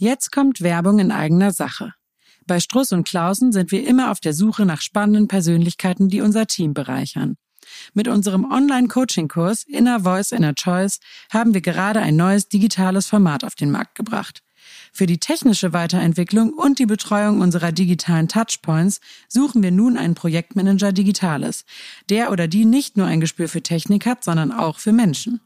[0.00, 1.92] Jetzt kommt Werbung in eigener Sache.
[2.46, 6.46] Bei Struss und Klausen sind wir immer auf der Suche nach spannenden Persönlichkeiten, die unser
[6.46, 7.36] Team bereichern.
[7.94, 11.00] Mit unserem Online-Coaching-Kurs Inner Voice, Inner Choice
[11.30, 14.44] haben wir gerade ein neues digitales Format auf den Markt gebracht.
[14.92, 20.92] Für die technische Weiterentwicklung und die Betreuung unserer digitalen Touchpoints suchen wir nun einen Projektmanager
[20.92, 21.64] Digitales,
[22.08, 25.40] der oder die nicht nur ein Gespür für Technik hat, sondern auch für Menschen.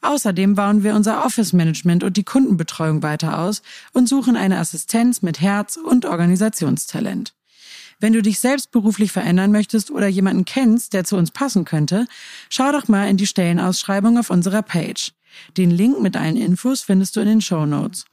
[0.00, 3.62] Außerdem bauen wir unser Office-Management und die Kundenbetreuung weiter aus
[3.92, 7.34] und suchen eine Assistenz mit Herz und Organisationstalent.
[8.00, 12.06] Wenn du dich selbst beruflich verändern möchtest oder jemanden kennst, der zu uns passen könnte,
[12.48, 15.12] schau doch mal in die Stellenausschreibung auf unserer Page.
[15.56, 18.04] Den Link mit allen Infos findest du in den Show Notes.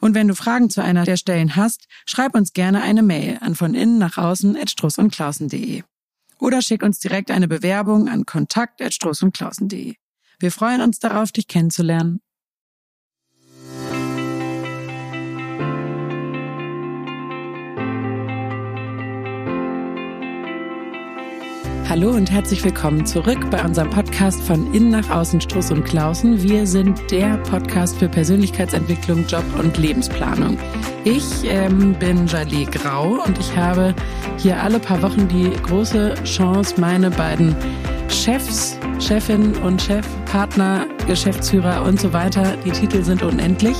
[0.00, 3.54] Und wenn du Fragen zu einer der Stellen hast, schreib uns gerne eine Mail an
[3.54, 5.82] von innen nach außen at strussundklausen.de.
[6.38, 9.96] Oder schick uns direkt eine Bewerbung an kontakt at strussundklausen.de.
[10.40, 12.20] Wir freuen uns darauf, dich kennenzulernen.
[21.90, 26.42] Hallo und herzlich willkommen zurück bei unserem Podcast von Innen nach Außen Struss und Klausen.
[26.42, 30.56] Wir sind der Podcast für Persönlichkeitsentwicklung, Job und Lebensplanung.
[31.04, 33.94] Ich ähm, bin Jalie Grau und ich habe
[34.38, 37.54] hier alle paar Wochen die große Chance, meine beiden
[38.08, 43.76] Chefs, Chefin und Chef, Partner, Geschäftsführer und so weiter, die Titel sind unendlich,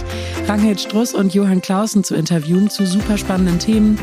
[0.48, 3.98] Ranghild Struss und Johann Clausen zu interviewen zu super spannenden Themen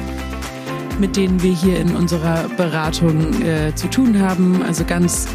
[1.00, 4.64] mit denen wir hier in unserer Beratung äh, zu tun haben.
[4.64, 5.28] Also ganz,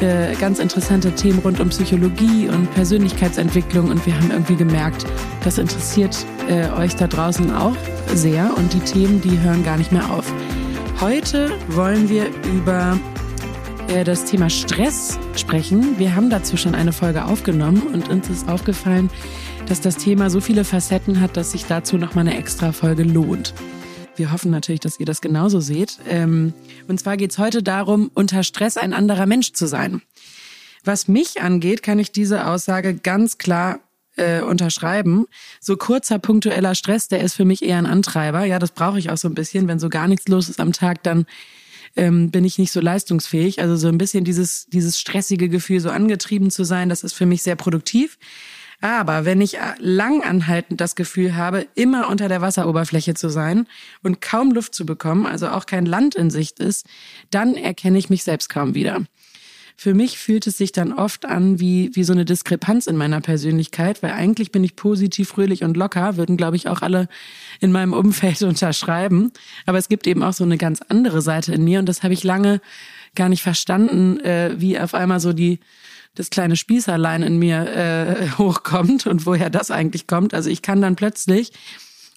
[0.00, 3.88] äh, ganz interessante Themen rund um Psychologie und Persönlichkeitsentwicklung.
[3.90, 5.06] Und wir haben irgendwie gemerkt,
[5.44, 7.76] das interessiert äh, euch da draußen auch
[8.14, 8.56] sehr.
[8.56, 10.30] Und die Themen, die hören gar nicht mehr auf.
[11.00, 12.98] Heute wollen wir über
[13.88, 15.98] äh, das Thema Stress sprechen.
[15.98, 19.10] Wir haben dazu schon eine Folge aufgenommen und uns ist aufgefallen,
[19.66, 23.54] dass das Thema so viele Facetten hat, dass sich dazu nochmal eine extra Folge lohnt.
[24.16, 25.98] Wir hoffen natürlich, dass ihr das genauso seht.
[26.08, 26.52] Ähm,
[26.86, 30.02] und zwar geht es heute darum, unter Stress ein anderer Mensch zu sein.
[30.84, 33.80] Was mich angeht, kann ich diese Aussage ganz klar
[34.16, 35.26] äh, unterschreiben.
[35.60, 38.44] So kurzer punktueller Stress, der ist für mich eher ein Antreiber.
[38.44, 39.68] Ja, das brauche ich auch so ein bisschen.
[39.68, 41.26] Wenn so gar nichts los ist am Tag, dann
[41.98, 43.60] ähm, bin ich nicht so leistungsfähig.
[43.60, 47.26] Also so ein bisschen dieses, dieses stressige Gefühl, so angetrieben zu sein, das ist für
[47.26, 48.18] mich sehr produktiv.
[48.80, 53.66] Aber wenn ich äh, lang anhaltend das Gefühl habe, immer unter der Wasseroberfläche zu sein
[54.02, 56.86] und kaum Luft zu bekommen, also auch kein Land in Sicht ist,
[57.30, 59.04] dann erkenne ich mich selbst kaum wieder.
[59.80, 63.20] Für mich fühlt es sich dann oft an wie, wie so eine Diskrepanz in meiner
[63.20, 67.06] Persönlichkeit, weil eigentlich bin ich positiv, fröhlich und locker, würden, glaube ich, auch alle
[67.60, 69.30] in meinem Umfeld unterschreiben.
[69.66, 72.12] Aber es gibt eben auch so eine ganz andere Seite in mir und das habe
[72.12, 72.60] ich lange
[73.14, 75.60] gar nicht verstanden, äh, wie auf einmal so die,
[76.16, 80.34] das kleine Spießerlein in mir äh, hochkommt und woher das eigentlich kommt.
[80.34, 81.52] Also ich kann dann plötzlich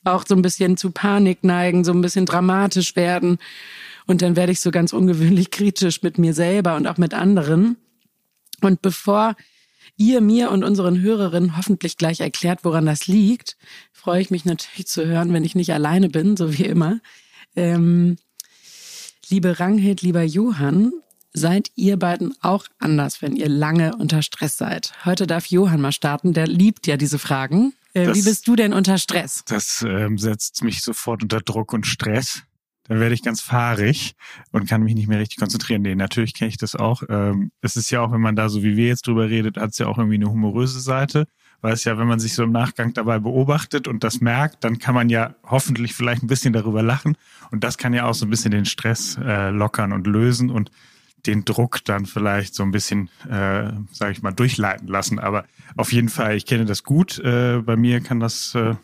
[0.04, 3.38] auch so ein bisschen zu Panik neigen, so ein bisschen dramatisch werden.
[4.08, 7.78] Und dann werde ich so ganz ungewöhnlich kritisch mit mir selber und auch mit anderen.
[8.62, 9.36] Und bevor
[9.98, 13.58] ihr mir und unseren Hörerinnen hoffentlich gleich erklärt, woran das liegt,
[13.92, 17.00] freue ich mich natürlich zu hören, wenn ich nicht alleine bin, so wie immer.
[17.56, 18.18] Ähm,
[19.30, 20.92] liebe Ranghild, lieber Johann,
[21.34, 24.94] Seid ihr beiden auch anders, wenn ihr lange unter Stress seid?
[25.06, 27.74] Heute darf Johann mal starten, der liebt ja diese Fragen.
[27.94, 29.44] Äh, das, wie bist du denn unter Stress?
[29.48, 32.44] Das ähm, setzt mich sofort unter Druck und Stress.
[32.92, 34.16] Dann werde ich ganz fahrig
[34.52, 35.82] und kann mich nicht mehr richtig konzentrieren.
[35.82, 37.04] Nee, natürlich kenne ich das auch.
[37.08, 39.70] Ähm, es ist ja auch, wenn man da so wie wir jetzt drüber redet, hat
[39.70, 41.26] es ja auch irgendwie eine humoröse Seite.
[41.62, 44.78] Weil es ja, wenn man sich so im Nachgang dabei beobachtet und das merkt, dann
[44.78, 47.16] kann man ja hoffentlich vielleicht ein bisschen darüber lachen.
[47.50, 50.50] Und das kann ja auch so ein bisschen den Stress äh, lockern und lösen.
[50.50, 50.70] Und
[51.26, 55.18] den Druck dann vielleicht so ein bisschen, äh, sage ich mal, durchleiten lassen.
[55.18, 55.46] Aber
[55.78, 57.20] auf jeden Fall, ich kenne das gut.
[57.20, 58.76] Äh, bei mir kann das äh,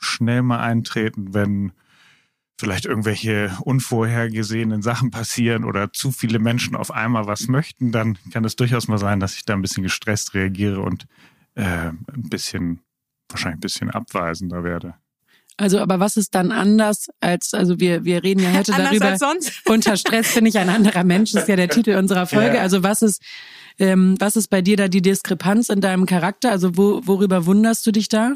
[0.00, 1.70] schnell mal eintreten, wenn
[2.58, 8.44] vielleicht irgendwelche unvorhergesehenen Sachen passieren oder zu viele Menschen auf einmal was möchten, dann kann
[8.44, 11.06] es durchaus mal sein, dass ich da ein bisschen gestresst reagiere und
[11.54, 12.80] äh, ein bisschen,
[13.28, 14.94] wahrscheinlich ein bisschen abweisender werde.
[15.58, 19.16] Also, aber was ist dann anders als, also wir, wir reden ja heute darüber.
[19.66, 22.56] Unter Stress bin ich ein anderer Mensch, ist ja der Titel unserer Folge.
[22.56, 22.62] Ja.
[22.62, 23.22] Also was ist,
[23.78, 26.50] ähm, was ist bei dir da die Diskrepanz in deinem Charakter?
[26.50, 28.32] Also wo, worüber wunderst du dich da?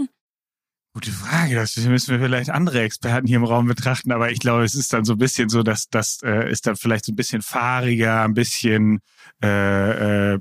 [0.96, 1.56] Gute Frage.
[1.56, 4.94] Das müssen wir vielleicht andere Experten hier im Raum betrachten, aber ich glaube, es ist
[4.94, 8.22] dann so ein bisschen so, dass das äh, ist dann vielleicht so ein bisschen fahriger,
[8.22, 9.02] ein bisschen
[9.43, 10.40] äh, äh,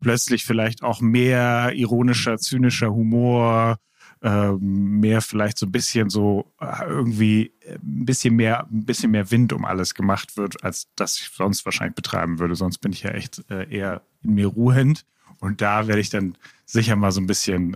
[0.00, 3.80] plötzlich vielleicht auch mehr ironischer, zynischer Humor,
[4.22, 9.10] ähm, mehr vielleicht so ein bisschen so äh, irgendwie äh, ein bisschen mehr, ein bisschen
[9.10, 12.54] mehr Wind um alles gemacht wird, als das ich sonst wahrscheinlich betreiben würde.
[12.54, 15.04] Sonst bin ich ja echt äh, eher in mir ruhend.
[15.40, 17.74] Und da werde ich dann sicher mal so ein bisschen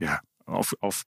[0.00, 1.04] ja, auf, auf,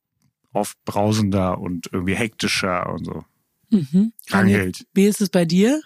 [0.54, 3.26] aufbrausender und irgendwie hektischer und so.
[3.70, 4.14] Mhm.
[4.30, 4.86] Rangelt.
[4.94, 5.82] Wie ist es bei dir?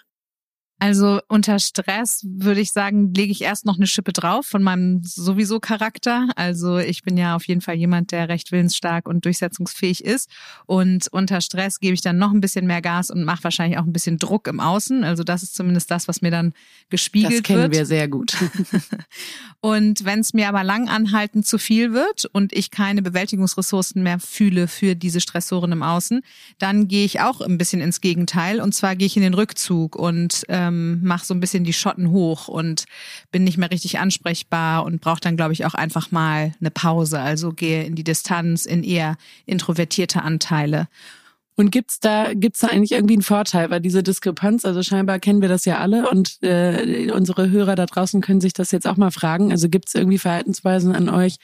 [0.78, 5.02] Also unter Stress würde ich sagen, lege ich erst noch eine Schippe drauf von meinem
[5.02, 6.28] sowieso Charakter.
[6.36, 10.28] Also ich bin ja auf jeden Fall jemand, der recht willensstark und durchsetzungsfähig ist.
[10.66, 13.84] Und unter Stress gebe ich dann noch ein bisschen mehr Gas und mache wahrscheinlich auch
[13.84, 15.02] ein bisschen Druck im Außen.
[15.02, 16.52] Also das ist zumindest das, was mir dann
[16.90, 17.40] gespiegelt wird.
[17.40, 17.74] Das kennen wird.
[17.74, 18.36] wir sehr gut.
[19.62, 24.18] und wenn es mir aber lang anhaltend zu viel wird und ich keine Bewältigungsressourcen mehr
[24.18, 26.20] fühle für diese Stressoren im Außen,
[26.58, 28.60] dann gehe ich auch ein bisschen ins Gegenteil.
[28.60, 32.10] Und zwar gehe ich in den Rückzug und ähm, mache so ein bisschen die Schotten
[32.10, 32.84] hoch und
[33.30, 37.20] bin nicht mehr richtig ansprechbar und brauche dann, glaube ich, auch einfach mal eine Pause.
[37.20, 39.16] Also gehe in die Distanz, in eher
[39.46, 40.88] introvertierte Anteile.
[41.58, 45.40] Und gibt's da gibt's da eigentlich irgendwie einen Vorteil, weil diese Diskrepanz, also scheinbar kennen
[45.40, 48.98] wir das ja alle und äh, unsere Hörer da draußen können sich das jetzt auch
[48.98, 49.52] mal fragen.
[49.52, 51.36] Also gibt's irgendwie Verhaltensweisen an euch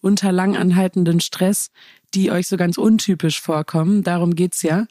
[0.00, 1.70] unter lang anhaltenden Stress,
[2.14, 4.04] die euch so ganz untypisch vorkommen?
[4.04, 4.86] Darum geht's ja.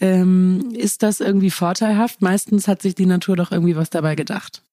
[0.00, 2.20] Ähm, ist das irgendwie vorteilhaft?
[2.20, 4.63] Meistens hat sich die Natur doch irgendwie was dabei gedacht.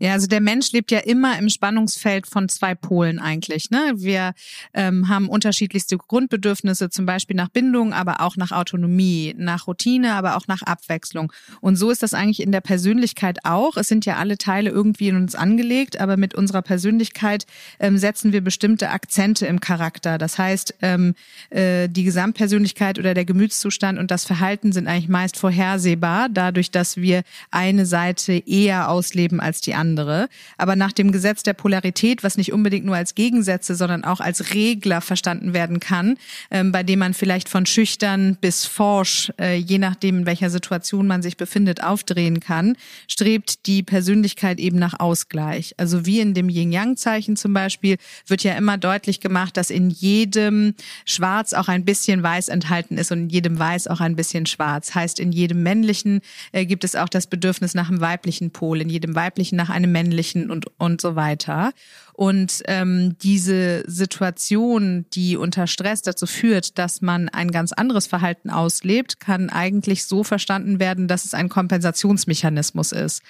[0.00, 3.70] Ja, also der Mensch lebt ja immer im Spannungsfeld von zwei Polen eigentlich.
[3.70, 3.92] Ne?
[3.94, 4.32] Wir
[4.74, 10.36] ähm, haben unterschiedlichste Grundbedürfnisse, zum Beispiel nach Bindung, aber auch nach Autonomie, nach Routine, aber
[10.36, 11.32] auch nach Abwechslung.
[11.60, 13.76] Und so ist das eigentlich in der Persönlichkeit auch.
[13.76, 17.46] Es sind ja alle Teile irgendwie in uns angelegt, aber mit unserer Persönlichkeit
[17.78, 20.18] ähm, setzen wir bestimmte Akzente im Charakter.
[20.18, 21.14] Das heißt, ähm,
[21.50, 26.96] äh, die Gesamtpersönlichkeit oder der Gemütszustand und das Verhalten sind eigentlich meist vorhersehbar, dadurch, dass
[26.96, 30.28] wir eine Seite eher ausleben als die andere andere.
[30.56, 34.54] Aber nach dem Gesetz der Polarität, was nicht unbedingt nur als Gegensätze, sondern auch als
[34.54, 36.16] Regler verstanden werden kann,
[36.50, 41.06] ähm, bei dem man vielleicht von schüchtern bis forsch, äh, je nachdem in welcher Situation
[41.06, 42.76] man sich befindet, aufdrehen kann,
[43.08, 45.74] strebt die Persönlichkeit eben nach Ausgleich.
[45.76, 47.96] Also wie in dem Yin-Yang-Zeichen zum Beispiel
[48.26, 53.12] wird ja immer deutlich gemacht, dass in jedem Schwarz auch ein bisschen Weiß enthalten ist
[53.12, 54.94] und in jedem Weiß auch ein bisschen Schwarz.
[54.94, 56.20] Heißt, in jedem Männlichen
[56.52, 59.92] äh, gibt es auch das Bedürfnis nach einem weiblichen Pol, in jedem Weiblichen nach einem
[59.92, 61.72] männlichen und, und so weiter.
[62.14, 68.50] Und ähm, diese Situation, die unter Stress dazu führt, dass man ein ganz anderes Verhalten
[68.50, 73.22] auslebt, kann eigentlich so verstanden werden, dass es ein Kompensationsmechanismus ist.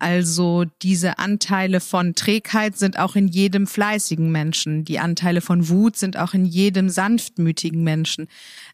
[0.00, 4.86] Also diese Anteile von Trägheit sind auch in jedem fleißigen Menschen.
[4.86, 8.26] Die Anteile von Wut sind auch in jedem sanftmütigen Menschen.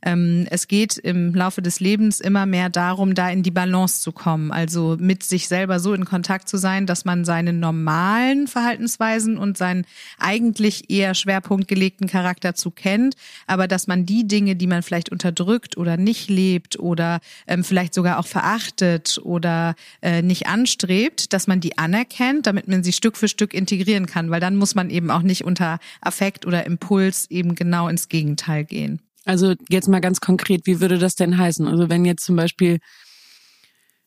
[0.02, 4.12] Ähm, es geht im Laufe des Lebens immer mehr darum, da in die Balance zu
[4.12, 4.52] kommen.
[4.52, 9.58] Also mit sich selber so in Kontakt zu sein, dass man seine normalen Verhaltensweisen und
[9.58, 9.86] seinen
[10.18, 13.16] eigentlich eher schwerpunktgelegten Charakter zu kennt,
[13.46, 17.94] aber dass man die Dinge, die man vielleicht unterdrückt oder nicht lebt oder ähm, vielleicht
[17.94, 23.16] sogar auch verachtet oder äh, nicht anstrebt, dass man die anerkennt, damit man sie Stück
[23.16, 27.26] für Stück integrieren kann, weil dann muss man eben auch nicht unter Affekt oder Impuls
[27.30, 29.00] eben genau ins Gegenteil gehen.
[29.26, 31.68] Also jetzt mal ganz konkret, wie würde das denn heißen?
[31.68, 32.78] Also wenn jetzt zum Beispiel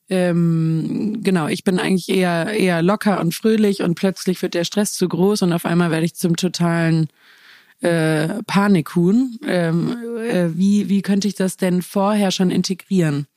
[0.10, 4.94] ähm, genau, ich bin eigentlich eher eher locker und fröhlich und plötzlich wird der Stress
[4.94, 7.10] zu groß und auf einmal werde ich zum totalen
[7.82, 9.38] äh, Panikhuhn.
[9.46, 13.28] Ähm, äh, wie wie könnte ich das denn vorher schon integrieren?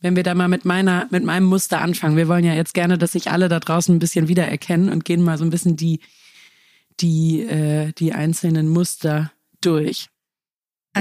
[0.00, 2.16] wenn wir da mal mit meiner, mit meinem Muster anfangen.
[2.16, 5.22] Wir wollen ja jetzt gerne, dass sich alle da draußen ein bisschen wiedererkennen und gehen
[5.22, 6.00] mal so ein bisschen die,
[7.00, 10.08] die, äh, die einzelnen Muster durch.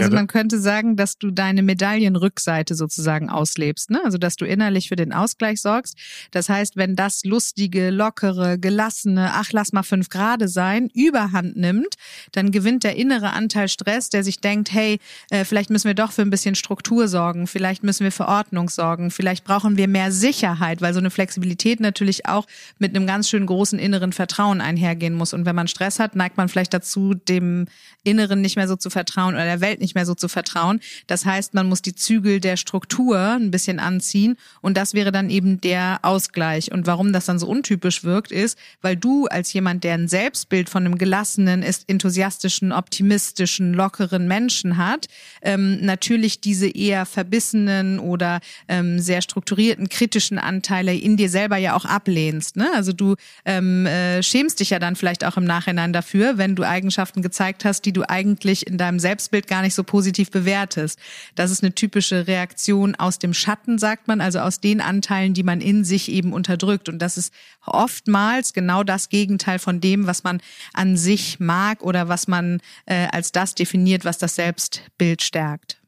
[0.03, 4.01] Also man könnte sagen, dass du deine Medaillenrückseite sozusagen auslebst, ne?
[4.03, 5.97] Also dass du innerlich für den Ausgleich sorgst.
[6.31, 11.95] Das heißt, wenn das lustige, lockere, gelassene, ach lass mal fünf Grade sein, Überhand nimmt,
[12.31, 14.99] dann gewinnt der innere Anteil Stress, der sich denkt, hey,
[15.29, 18.69] äh, vielleicht müssen wir doch für ein bisschen Struktur sorgen, vielleicht müssen wir für Ordnung
[18.69, 22.45] sorgen, vielleicht brauchen wir mehr Sicherheit, weil so eine Flexibilität natürlich auch
[22.79, 25.33] mit einem ganz schön großen inneren Vertrauen einhergehen muss.
[25.33, 27.67] Und wenn man Stress hat, neigt man vielleicht dazu, dem
[28.03, 30.79] Inneren nicht mehr so zu vertrauen oder der Welt nicht mehr so zu vertrauen.
[31.07, 35.29] Das heißt, man muss die Zügel der Struktur ein bisschen anziehen und das wäre dann
[35.29, 36.71] eben der Ausgleich.
[36.71, 40.69] Und warum das dann so untypisch wirkt, ist, weil du als jemand, der ein Selbstbild
[40.69, 45.07] von einem gelassenen, ist enthusiastischen, optimistischen, lockeren Menschen hat,
[45.41, 51.75] ähm, natürlich diese eher verbissenen oder ähm, sehr strukturierten, kritischen Anteile in dir selber ja
[51.75, 52.55] auch ablehnst.
[52.55, 52.69] Ne?
[52.75, 53.15] Also du
[53.45, 57.65] ähm, äh, schämst dich ja dann vielleicht auch im Nachhinein dafür, wenn du Eigenschaften gezeigt
[57.65, 60.99] hast, die du eigentlich in deinem Selbstbild gar nicht so positiv bewertest.
[61.35, 65.43] Das ist eine typische Reaktion aus dem Schatten, sagt man, also aus den Anteilen, die
[65.43, 66.89] man in sich eben unterdrückt.
[66.89, 67.33] Und das ist
[67.65, 70.41] oftmals genau das Gegenteil von dem, was man
[70.73, 75.79] an sich mag oder was man äh, als das definiert, was das Selbstbild stärkt.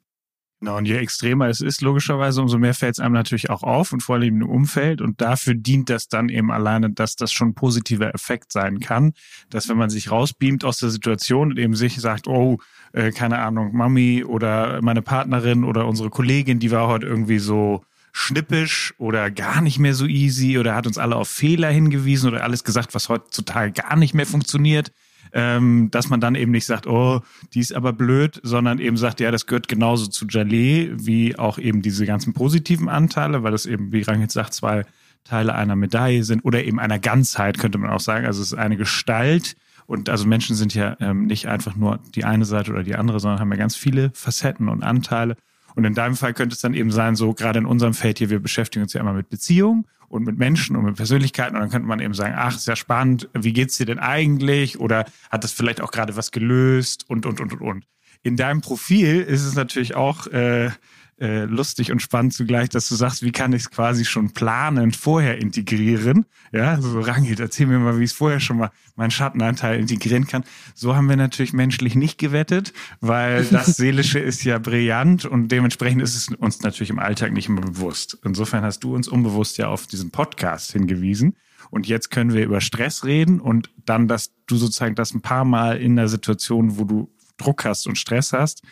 [0.61, 3.93] Genau, und je extremer es ist, logischerweise, umso mehr fällt es einem natürlich auch auf
[3.93, 4.99] und vor allem im Umfeld.
[4.99, 9.13] Und dafür dient das dann eben alleine, dass das schon ein positiver Effekt sein kann.
[9.49, 12.57] Dass wenn man sich rausbeamt aus der Situation und eben sich sagt, oh,
[12.91, 17.85] äh, keine Ahnung, Mami oder meine Partnerin oder unsere Kollegin, die war heute irgendwie so
[18.11, 22.43] schnippisch oder gar nicht mehr so easy oder hat uns alle auf Fehler hingewiesen oder
[22.43, 24.91] alles gesagt, was heutzutage gar nicht mehr funktioniert
[25.33, 27.21] ähm, dass man dann eben nicht sagt, oh,
[27.53, 31.57] die ist aber blöd, sondern eben sagt, ja, das gehört genauso zu Jalé wie auch
[31.57, 34.85] eben diese ganzen positiven Anteile, weil das eben, wie Rangit sagt, zwei
[35.23, 38.25] Teile einer Medaille sind oder eben einer Ganzheit, könnte man auch sagen.
[38.25, 39.55] Also es ist eine Gestalt.
[39.85, 43.19] Und also Menschen sind ja ähm, nicht einfach nur die eine Seite oder die andere,
[43.19, 45.35] sondern haben ja ganz viele Facetten und Anteile.
[45.75, 48.29] Und in deinem Fall könnte es dann eben sein, so gerade in unserem Feld hier,
[48.29, 51.55] wir beschäftigen uns ja immer mit Beziehungen und mit Menschen und mit Persönlichkeiten.
[51.55, 54.79] Und dann könnte man eben sagen, ach, ist ja spannend, wie geht's dir denn eigentlich?
[54.79, 57.05] Oder hat das vielleicht auch gerade was gelöst?
[57.07, 57.85] Und, und, und, und, und.
[58.21, 60.71] In deinem Profil ist es natürlich auch äh,
[61.19, 64.95] äh, lustig und spannend zugleich, dass du sagst, wie kann ich es quasi schon planend
[64.95, 66.25] vorher integrieren?
[66.51, 70.27] Ja, so Rangit, erzähl mir mal, wie ich es vorher schon mal meinen Schattenanteil integrieren
[70.27, 70.43] kann.
[70.75, 76.01] So haben wir natürlich menschlich nicht gewettet, weil das Seelische ist ja brillant und dementsprechend
[76.01, 78.17] ist es uns natürlich im Alltag nicht immer bewusst.
[78.23, 81.35] Insofern hast du uns unbewusst ja auf diesen Podcast hingewiesen.
[81.69, 85.45] Und jetzt können wir über Stress reden und dann, dass du sozusagen das ein paar
[85.45, 88.63] Mal in der Situation, wo du Druck hast und Stress hast,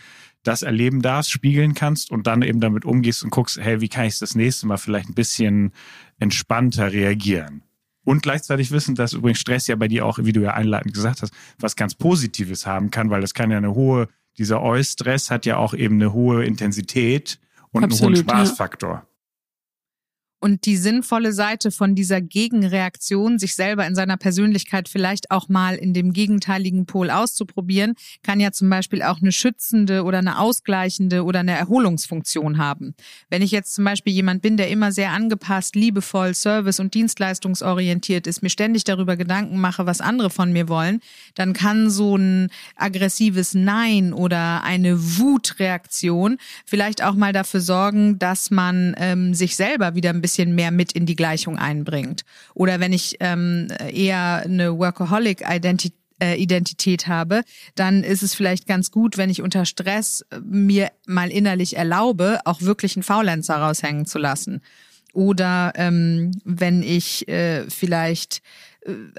[0.43, 4.05] das erleben darfst, spiegeln kannst und dann eben damit umgehst und guckst, hey, wie kann
[4.05, 5.73] ich das nächste Mal vielleicht ein bisschen
[6.19, 7.63] entspannter reagieren?
[8.03, 11.21] Und gleichzeitig wissen, dass übrigens Stress ja bei dir auch, wie du ja einleitend gesagt
[11.21, 15.45] hast, was ganz Positives haben kann, weil das kann ja eine hohe, dieser Eustress hat
[15.45, 17.39] ja auch eben eine hohe Intensität
[17.71, 18.93] und Absolut, einen hohen Spaßfaktor.
[18.93, 19.07] Ja.
[20.39, 25.75] Und die sinnvolle Seite von dieser Gegenreaktion, sich selber in seiner Persönlichkeit vielleicht auch mal
[25.75, 31.23] in dem gegenteiligen Pol auszuprobieren, kann ja zum Beispiel auch eine schützende oder eine ausgleichende
[31.23, 32.93] oder eine Erholungsfunktion haben.
[33.29, 38.27] Wenn ich jetzt zum Beispiel jemand bin, der immer sehr angepasst, liebevoll, service- und dienstleistungsorientiert
[38.27, 40.99] ist, mir ständig darüber Gedanken mache, was andere von mir wollen,
[41.33, 48.51] dann kann so ein aggressives Nein oder eine Wutreaktion vielleicht auch mal dafür sorgen, dass
[48.51, 52.23] man ähm, sich selber wieder ein bisschen bisschen mehr mit in die Gleichung einbringt.
[52.53, 57.43] Oder wenn ich ähm, eher eine Workaholic-Identität äh, Identität habe,
[57.75, 62.61] dann ist es vielleicht ganz gut, wenn ich unter Stress mir mal innerlich erlaube, auch
[62.61, 64.61] wirklich einen Faulenzer raushängen zu lassen.
[65.13, 68.41] Oder ähm, wenn ich äh, vielleicht äh,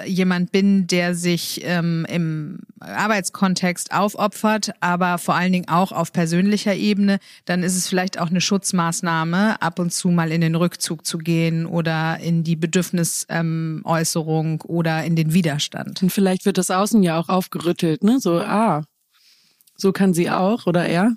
[0.07, 6.75] jemand bin, der sich ähm, im Arbeitskontext aufopfert, aber vor allen Dingen auch auf persönlicher
[6.75, 11.05] Ebene, dann ist es vielleicht auch eine Schutzmaßnahme, ab und zu mal in den Rückzug
[11.05, 16.03] zu gehen oder in die Bedürfnisäußerung ähm, oder in den Widerstand.
[16.03, 18.21] Und vielleicht wird das Außen ja auch aufgerüttelt, ne?
[18.21, 18.85] So, ah,
[19.77, 21.17] so kann sie auch oder er.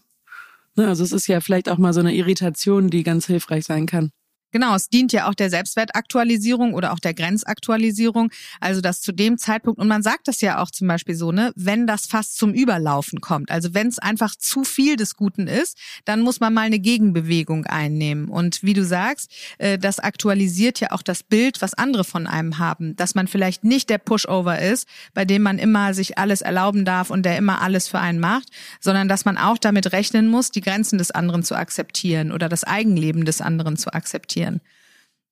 [0.76, 0.88] Ne?
[0.88, 4.12] Also es ist ja vielleicht auch mal so eine Irritation, die ganz hilfreich sein kann.
[4.52, 8.32] Genau, es dient ja auch der Selbstwertaktualisierung oder auch der Grenzaktualisierung.
[8.60, 11.54] Also dass zu dem Zeitpunkt, und man sagt das ja auch zum Beispiel so, ne,
[11.56, 15.78] wenn das fast zum Überlaufen kommt, also wenn es einfach zu viel des Guten ist,
[16.06, 18.28] dann muss man mal eine Gegenbewegung einnehmen.
[18.28, 22.60] Und wie du sagst, äh, das aktualisiert ja auch das Bild, was andere von einem
[22.60, 26.84] haben, dass man vielleicht nicht der Pushover ist, bei dem man immer sich alles erlauben
[26.84, 28.50] darf und der immer alles für einen macht,
[28.82, 32.66] sondern dass man auch damit rechnen muss, die Grenzen des anderen zu akzeptieren oder das
[32.66, 34.62] Eigenleben des anderen zu akzeptieren passieren.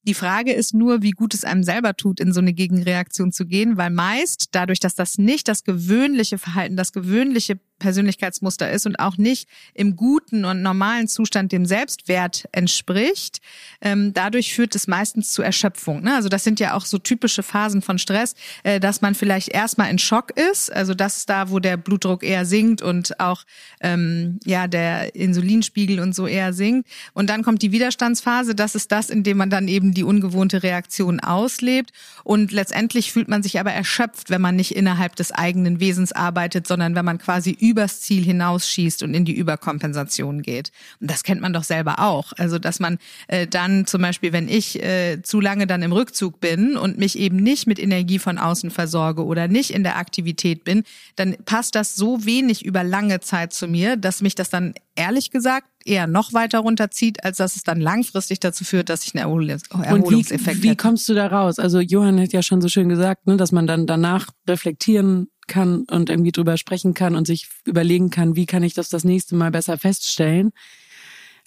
[0.03, 3.45] Die Frage ist nur, wie gut es einem selber tut, in so eine Gegenreaktion zu
[3.45, 8.99] gehen, weil meist dadurch, dass das nicht das gewöhnliche Verhalten, das gewöhnliche Persönlichkeitsmuster ist und
[8.99, 13.39] auch nicht im guten und normalen Zustand dem Selbstwert entspricht,
[13.81, 16.03] ähm, dadurch führt es meistens zu Erschöpfung.
[16.03, 16.15] Ne?
[16.15, 19.89] Also das sind ja auch so typische Phasen von Stress, äh, dass man vielleicht erstmal
[19.89, 23.43] in Schock ist, also das ist da, wo der Blutdruck eher sinkt und auch
[23.81, 26.87] ähm, ja der Insulinspiegel und so eher sinkt.
[27.13, 30.63] Und dann kommt die Widerstandsphase, das ist das, in dem man dann eben die ungewohnte
[30.63, 31.91] Reaktion auslebt.
[32.23, 36.67] Und letztendlich fühlt man sich aber erschöpft, wenn man nicht innerhalb des eigenen Wesens arbeitet,
[36.67, 40.71] sondern wenn man quasi übers Ziel hinausschießt und in die Überkompensation geht.
[40.99, 42.33] Und das kennt man doch selber auch.
[42.37, 42.97] Also, dass man
[43.27, 47.17] äh, dann zum Beispiel, wenn ich äh, zu lange dann im Rückzug bin und mich
[47.17, 50.83] eben nicht mit Energie von außen versorge oder nicht in der Aktivität bin,
[51.15, 55.31] dann passt das so wenig über lange Zeit zu mir, dass mich das dann ehrlich
[55.31, 59.23] gesagt eher noch weiter runterzieht, als dass es dann langfristig dazu führt, dass ich einen
[59.23, 61.57] Erholungs Erholungseffekt Und wie, wie kommst du da raus?
[61.57, 65.83] Also Johann hat ja schon so schön gesagt, ne, dass man dann danach reflektieren kann
[65.83, 69.35] und irgendwie drüber sprechen kann und sich überlegen kann, wie kann ich das das nächste
[69.35, 70.53] Mal besser feststellen.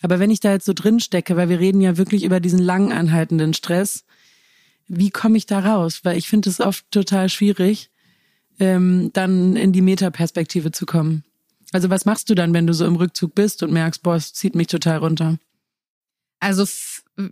[0.02, 2.58] Aber wenn ich da jetzt so drin stecke, weil wir reden ja wirklich über diesen
[2.58, 4.04] lang anhaltenden Stress,
[4.88, 6.00] wie komme ich da raus?
[6.02, 7.88] Weil ich finde es oft total schwierig,
[8.58, 11.24] ähm, dann in die Metaperspektive zu kommen.
[11.72, 14.34] Also was machst du dann, wenn du so im Rückzug bist und merkst, boah, es
[14.34, 15.38] zieht mich total runter?
[16.40, 16.66] Also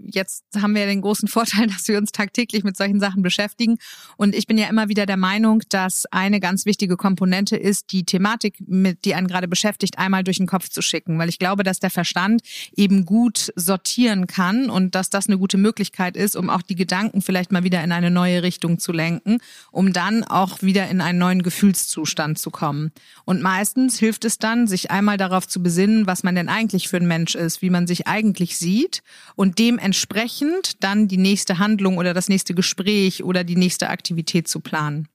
[0.07, 3.79] jetzt haben wir den großen Vorteil, dass wir uns tagtäglich mit solchen Sachen beschäftigen.
[4.17, 8.05] Und ich bin ja immer wieder der Meinung, dass eine ganz wichtige Komponente ist, die
[8.05, 11.19] Thematik, mit, die einen gerade beschäftigt, einmal durch den Kopf zu schicken.
[11.19, 12.43] Weil ich glaube, dass der Verstand
[12.77, 17.23] eben gut sortieren kann und dass das eine gute Möglichkeit ist, um auch die Gedanken
[17.23, 19.39] vielleicht mal wieder in eine neue Richtung zu lenken,
[19.71, 22.93] um dann auch wieder in einen neuen Gefühlszustand zu kommen.
[23.25, 26.99] Und meistens hilft es dann, sich einmal darauf zu besinnen, was man denn eigentlich für
[26.99, 29.03] ein Mensch ist, wie man sich eigentlich sieht
[29.37, 34.49] und dem dementsprechend dann die nächste Handlung oder das nächste Gespräch oder die nächste Aktivität
[34.49, 35.09] zu planen.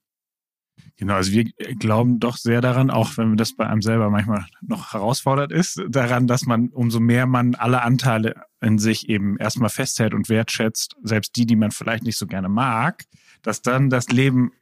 [0.96, 1.44] Genau, also wir
[1.78, 6.26] glauben doch sehr daran, auch wenn das bei einem selber manchmal noch herausfordert ist, daran,
[6.26, 11.36] dass man, umso mehr man alle Anteile in sich eben erstmal festhält und wertschätzt, selbst
[11.36, 13.04] die, die man vielleicht nicht so gerne mag,
[13.42, 14.52] dass dann das Leben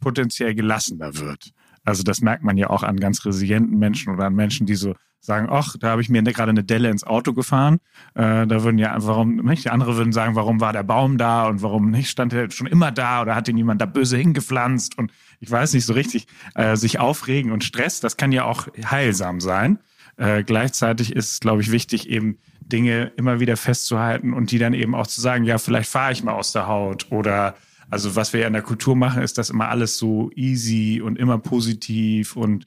[0.00, 1.52] potenziell gelassener wird.
[1.84, 4.94] Also das merkt man ja auch an ganz resilienten Menschen oder an Menschen, die so
[5.20, 7.78] sagen, ach, da habe ich mir gerade eine Delle ins Auto gefahren.
[8.14, 9.64] Äh, da würden ja, warum nicht?
[9.64, 12.66] Die andere würden sagen, warum war der Baum da und warum nicht stand er schon
[12.66, 16.26] immer da oder hat ihn jemand da böse hingepflanzt und ich weiß nicht so richtig,
[16.54, 19.78] äh, sich aufregen und Stress, das kann ja auch heilsam sein.
[20.16, 24.74] Äh, gleichzeitig ist es, glaube ich, wichtig, eben Dinge immer wieder festzuhalten und die dann
[24.74, 27.54] eben auch zu sagen, ja, vielleicht fahre ich mal aus der Haut oder
[27.88, 31.18] also was wir ja in der Kultur machen, ist das immer alles so easy und
[31.18, 32.66] immer positiv und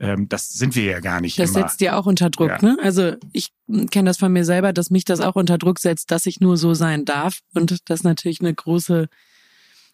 [0.00, 1.38] ähm, das sind wir ja gar nicht.
[1.38, 1.60] Das immer.
[1.60, 2.62] setzt dir auch unter Druck, ja.
[2.62, 2.78] ne?
[2.82, 3.50] Also ich
[3.90, 6.56] kenne das von mir selber, dass mich das auch unter Druck setzt, dass ich nur
[6.56, 9.08] so sein darf und das natürlich eine große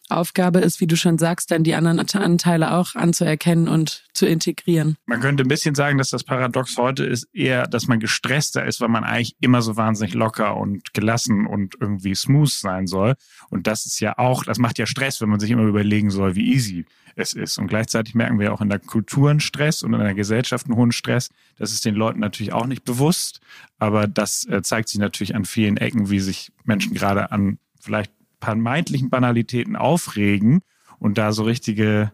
[0.09, 4.97] Aufgabe ist, wie du schon sagst, dann die anderen Anteile auch anzuerkennen und zu integrieren.
[5.07, 8.81] Man könnte ein bisschen sagen, dass das Paradox heute ist eher, dass man gestresster ist,
[8.81, 13.15] weil man eigentlich immer so wahnsinnig locker und gelassen und irgendwie smooth sein soll.
[13.51, 16.37] Und das ist ja auch, das macht ja Stress, wenn man sich immer überlegen soll,
[16.37, 16.87] wie easy
[17.17, 17.59] es ist.
[17.59, 20.77] Und gleichzeitig merken wir auch in der Kultur einen Stress und in der Gesellschaft einen
[20.77, 21.31] hohen Stress.
[21.59, 23.41] Das ist den Leuten natürlich auch nicht bewusst,
[23.79, 28.13] aber das äh, zeigt sich natürlich an vielen Ecken, wie sich Menschen gerade an vielleicht
[28.47, 30.61] vermeintlichen Banalitäten aufregen
[31.01, 32.13] und da so richtige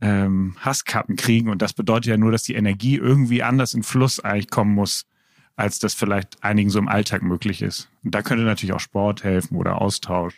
[0.00, 1.48] ähm, Hasskappen kriegen.
[1.50, 5.06] Und das bedeutet ja nur, dass die Energie irgendwie anders in Fluss eigentlich kommen muss,
[5.54, 7.88] als das vielleicht einigen so im Alltag möglich ist.
[8.02, 10.34] Und da könnte natürlich auch Sport helfen oder Austausch.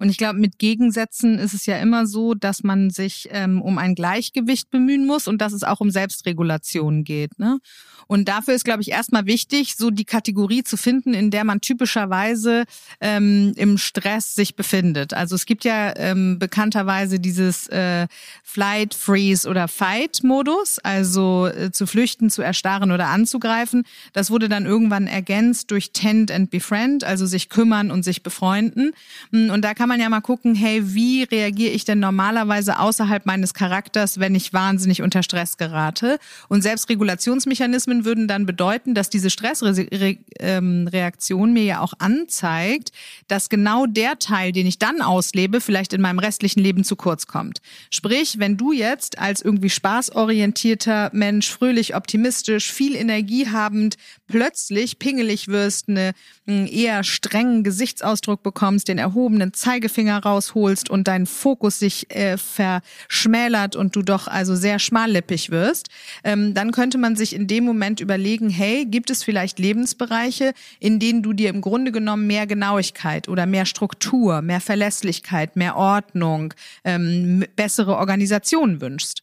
[0.00, 3.76] Und ich glaube, mit Gegensätzen ist es ja immer so, dass man sich ähm, um
[3.76, 7.38] ein Gleichgewicht bemühen muss und dass es auch um Selbstregulation geht.
[7.38, 7.58] Ne?
[8.06, 11.60] Und dafür ist, glaube ich, erstmal wichtig, so die Kategorie zu finden, in der man
[11.60, 12.64] typischerweise
[13.02, 15.12] ähm, im Stress sich befindet.
[15.12, 18.08] Also es gibt ja ähm, bekannterweise dieses äh,
[18.42, 23.84] Flight, Freeze oder Fight-Modus, also äh, zu flüchten, zu erstarren oder anzugreifen.
[24.14, 28.92] Das wurde dann irgendwann ergänzt durch Tend and Befriend, also sich kümmern und sich befreunden.
[29.30, 33.54] Und da kann man ja mal gucken, hey, wie reagiere ich denn normalerweise außerhalb meines
[33.54, 36.20] Charakters, wenn ich wahnsinnig unter Stress gerate?
[36.48, 42.92] Und Selbstregulationsmechanismen würden dann bedeuten, dass diese Stressreaktion mir ja auch anzeigt,
[43.26, 47.26] dass genau der Teil, den ich dann auslebe, vielleicht in meinem restlichen Leben zu kurz
[47.26, 47.60] kommt.
[47.90, 53.96] Sprich, wenn du jetzt als irgendwie spaßorientierter Mensch, fröhlich, optimistisch, viel Energie habend,
[54.28, 56.12] plötzlich pingelig wirst, eine,
[56.46, 62.36] einen eher strengen Gesichtsausdruck bekommst, den erhobenen Zeigefinger Zeigefinger rausholst und dein Fokus sich äh,
[62.36, 65.88] verschmälert und du doch also sehr schmallippig wirst,
[66.22, 70.98] ähm, dann könnte man sich in dem Moment überlegen, hey, gibt es vielleicht Lebensbereiche, in
[70.98, 76.52] denen du dir im Grunde genommen mehr Genauigkeit oder mehr Struktur, mehr Verlässlichkeit, mehr Ordnung,
[76.84, 79.22] ähm, bessere Organisation wünschst?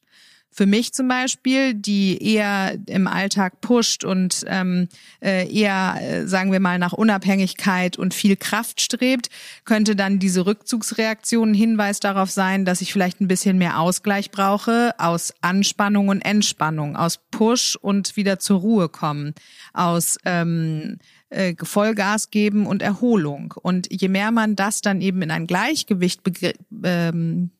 [0.51, 4.87] Für mich zum Beispiel, die eher im Alltag pusht und ähm,
[5.21, 9.29] äh, eher, äh, sagen wir mal, nach Unabhängigkeit und viel Kraft strebt,
[9.65, 14.31] könnte dann diese Rückzugsreaktion ein Hinweis darauf sein, dass ich vielleicht ein bisschen mehr Ausgleich
[14.31, 19.35] brauche aus Anspannung und Entspannung, aus Push und wieder zur Ruhe kommen,
[19.73, 20.97] aus ähm,
[21.29, 23.53] äh, Vollgas geben und Erholung.
[23.61, 26.21] Und je mehr man das dann eben in ein Gleichgewicht
[26.83, 27.51] ähm,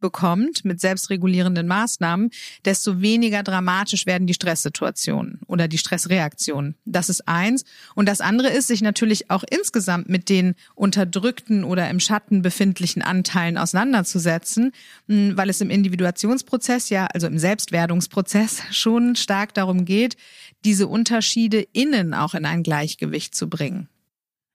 [0.00, 2.30] bekommt mit selbstregulierenden Maßnahmen,
[2.64, 6.74] desto weniger dramatisch werden die Stresssituationen oder die Stressreaktionen.
[6.84, 7.64] Das ist eins.
[7.94, 13.02] Und das andere ist, sich natürlich auch insgesamt mit den unterdrückten oder im Schatten befindlichen
[13.02, 14.72] Anteilen auseinanderzusetzen,
[15.08, 20.16] hm, weil es im Individuationsprozess ja, also im Selbstwerdungsprozess schon stark darum geht,
[20.64, 23.88] diese Unterschiede innen auch in ein Gleichgewicht zu bringen.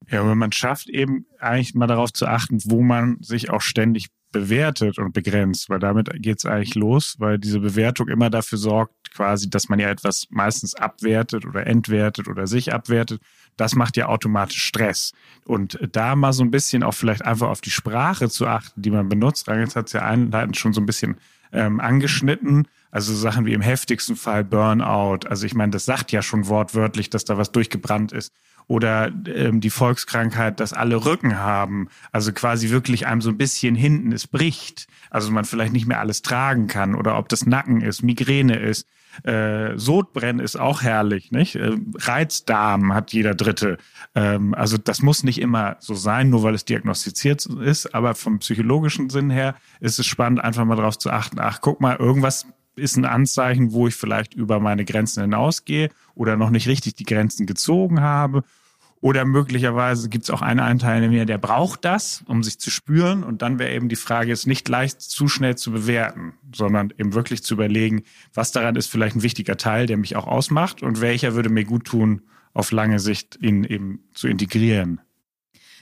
[0.10, 4.10] Ja, aber man schafft eben eigentlich mal darauf zu achten, wo man sich auch ständig
[4.34, 9.50] bewertet und begrenzt, weil damit geht's eigentlich los, weil diese Bewertung immer dafür sorgt, quasi,
[9.50, 13.22] dass man ja etwas meistens abwertet oder entwertet oder sich abwertet.
[13.56, 15.14] Das macht ja automatisch Stress.
[15.46, 18.90] Und da mal so ein bisschen auch vielleicht einfach auf die Sprache zu achten, die
[18.90, 19.48] man benutzt.
[19.48, 21.18] Jetzt hat es ja einleitend schon so ein bisschen
[21.54, 22.68] ähm, angeschnitten.
[22.90, 25.28] Also Sachen wie im heftigsten Fall Burnout.
[25.28, 28.34] Also ich meine, das sagt ja schon wortwörtlich, dass da was durchgebrannt ist.
[28.68, 31.90] Oder ähm, die Volkskrankheit, dass alle Rücken haben.
[32.12, 34.88] Also quasi wirklich einem so ein bisschen hinten es bricht.
[35.10, 36.96] Also man vielleicht nicht mehr alles tragen kann.
[36.96, 38.88] Oder ob das Nacken ist, Migräne ist.
[39.24, 41.56] Äh, Sodbrennen ist auch herrlich, nicht?
[41.56, 43.78] Äh, Reizdarm hat jeder Dritte.
[44.16, 47.94] Ähm, also das muss nicht immer so sein, nur weil es diagnostiziert ist.
[47.94, 51.40] Aber vom psychologischen Sinn her ist es spannend, einfach mal darauf zu achten.
[51.40, 56.38] Ach, guck mal, irgendwas ist ein Anzeichen, wo ich vielleicht über meine Grenzen hinausgehe oder
[56.38, 58.44] noch nicht richtig die Grenzen gezogen habe.
[59.04, 62.72] Oder möglicherweise gibt es auch einen Anteil in mir, der braucht das, um sich zu
[62.72, 63.24] spüren.
[63.24, 67.14] Und dann wäre eben die Frage, es nicht leicht zu schnell zu bewerten, sondern eben
[67.14, 71.02] wirklich zu überlegen, was daran ist vielleicht ein wichtiger Teil, der mich auch ausmacht und
[71.02, 72.22] welcher würde mir gut tun,
[72.54, 75.02] auf lange Sicht ihn eben zu integrieren.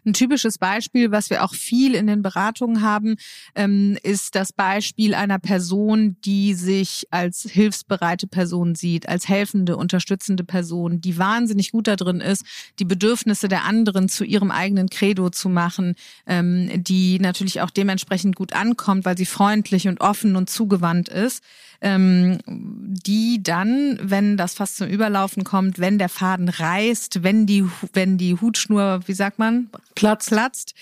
[0.06, 3.18] Ein typisches Beispiel, was wir auch viel in den Beratungen haben,
[3.56, 10.44] ähm, ist das Beispiel einer Person, die sich als hilfsbereite Person sieht, als helfende, unterstützende
[10.44, 12.44] Person, die wahnsinnig gut darin ist,
[12.80, 18.36] die Bedürfnisse der anderen zu ihrem eigenen Credo zu machen, ähm, die natürlich auch dementsprechend
[18.36, 21.44] gut ankommt, weil sie freundlich und offen und zugewandt ist
[21.82, 27.66] ähm, die dann, wenn das fast zum Überlaufen kommt, wenn der Faden reißt, wenn die,
[27.94, 30.74] wenn die Hutschnur, wie sagt man, platzt, platzt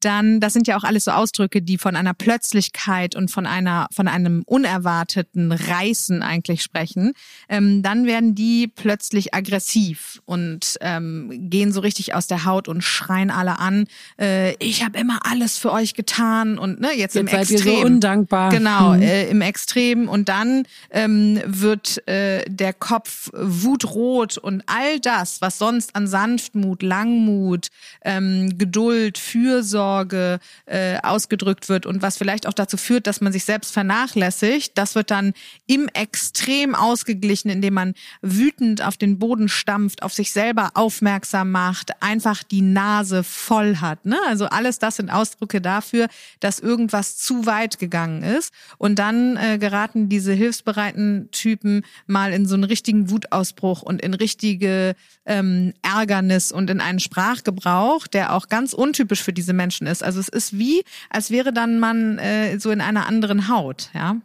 [0.00, 3.88] dann, das sind ja auch alles so Ausdrücke, die von einer Plötzlichkeit und von einer,
[3.92, 7.12] von einem unerwarteten Reißen eigentlich sprechen,
[7.48, 12.82] ähm, dann werden die plötzlich aggressiv und ähm, gehen so richtig aus der Haut und
[12.82, 13.86] schreien alle an,
[14.20, 17.72] äh, ich habe immer alles für euch getan und ne, jetzt, jetzt im seid Extrem.
[17.72, 18.50] Ihr so undankbar.
[18.50, 19.02] Genau, mhm.
[19.02, 25.58] äh, im Extrem und dann ähm, wird äh, der Kopf wutrot und all das, was
[25.58, 27.68] sonst an Sanftmut, Langmut,
[28.04, 33.32] ähm, Geduld, Fürsorge, Sorge äh, ausgedrückt wird und was vielleicht auch dazu führt, dass man
[33.32, 35.32] sich selbst vernachlässigt, das wird dann
[35.66, 42.02] im Extrem ausgeglichen, indem man wütend auf den Boden stampft, auf sich selber aufmerksam macht,
[42.02, 44.04] einfach die Nase voll hat.
[44.04, 44.18] Ne?
[44.26, 46.08] Also alles das sind Ausdrücke dafür,
[46.40, 48.52] dass irgendwas zu weit gegangen ist.
[48.76, 54.12] Und dann äh, geraten diese hilfsbereiten Typen mal in so einen richtigen Wutausbruch und in
[54.12, 60.02] richtige ähm, Ärgernis und in einen Sprachgebrauch, der auch ganz untypisch für diese Menschen ist.
[60.02, 64.16] Also es ist wie, als wäre dann man äh, so in einer anderen Haut, ja.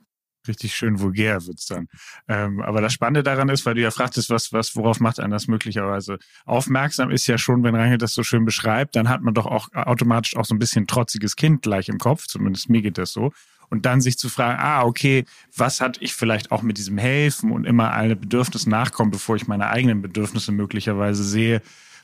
[0.45, 1.87] Richtig schön vulgär wird's dann.
[2.27, 5.31] Ähm, aber das Spannende daran ist, weil du ja fragtest, was, was, worauf macht einen
[5.31, 9.33] das möglicherweise aufmerksam, ist ja schon, wenn Rangel das so schön beschreibt, dann hat man
[9.33, 12.97] doch auch automatisch auch so ein bisschen trotziges Kind gleich im Kopf, zumindest mir geht
[12.97, 13.31] das so.
[13.69, 15.23] Und dann sich zu fragen, ah, okay,
[15.55, 19.47] was hat ich vielleicht auch mit diesem Helfen und immer alle Bedürfnisse nachkommen, bevor ich
[19.47, 21.61] meine eigenen Bedürfnisse möglicherweise sehe,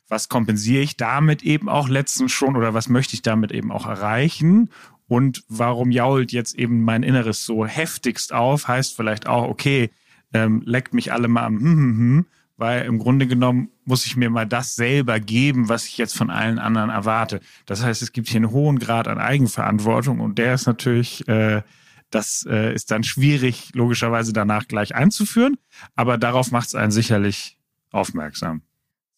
[0.09, 3.85] was kompensiere ich damit eben auch letztens schon oder was möchte ich damit eben auch
[3.85, 4.69] erreichen?
[5.07, 8.67] Und warum jault jetzt eben mein Inneres so heftigst auf?
[8.67, 9.91] Heißt vielleicht auch, okay,
[10.33, 12.25] ähm, leckt mich alle mal am hm, hm, hm,
[12.57, 16.29] weil im Grunde genommen muss ich mir mal das selber geben, was ich jetzt von
[16.29, 17.39] allen anderen erwarte.
[17.65, 21.63] Das heißt, es gibt hier einen hohen Grad an Eigenverantwortung und der ist natürlich, äh,
[22.11, 25.57] das äh, ist dann schwierig, logischerweise danach gleich einzuführen,
[25.95, 27.57] aber darauf macht es einen sicherlich
[27.91, 28.61] aufmerksam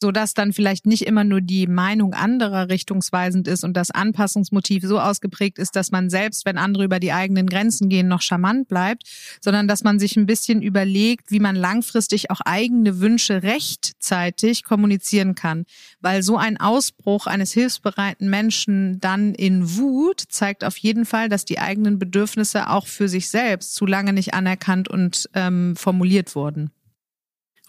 [0.01, 4.83] so dass dann vielleicht nicht immer nur die Meinung anderer richtungsweisend ist und das Anpassungsmotiv
[4.83, 8.67] so ausgeprägt ist, dass man selbst, wenn andere über die eigenen Grenzen gehen, noch charmant
[8.67, 9.03] bleibt,
[9.41, 15.35] sondern dass man sich ein bisschen überlegt, wie man langfristig auch eigene Wünsche rechtzeitig kommunizieren
[15.35, 15.65] kann.
[15.99, 21.45] Weil so ein Ausbruch eines hilfsbereiten Menschen dann in Wut zeigt auf jeden Fall, dass
[21.45, 26.71] die eigenen Bedürfnisse auch für sich selbst zu lange nicht anerkannt und ähm, formuliert wurden.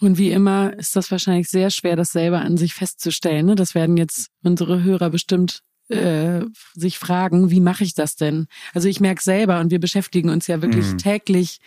[0.01, 3.45] Und wie immer ist das wahrscheinlich sehr schwer, das selber an sich festzustellen.
[3.45, 3.55] Ne?
[3.55, 6.41] Das werden jetzt unsere Hörer bestimmt äh,
[6.73, 8.47] sich fragen, wie mache ich das denn?
[8.73, 10.97] Also ich merke selber und wir beschäftigen uns ja wirklich mhm.
[10.97, 11.59] täglich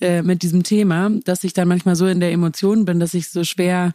[0.00, 3.28] äh, mit diesem Thema, dass ich dann manchmal so in der Emotion bin, dass ich
[3.28, 3.92] so schwer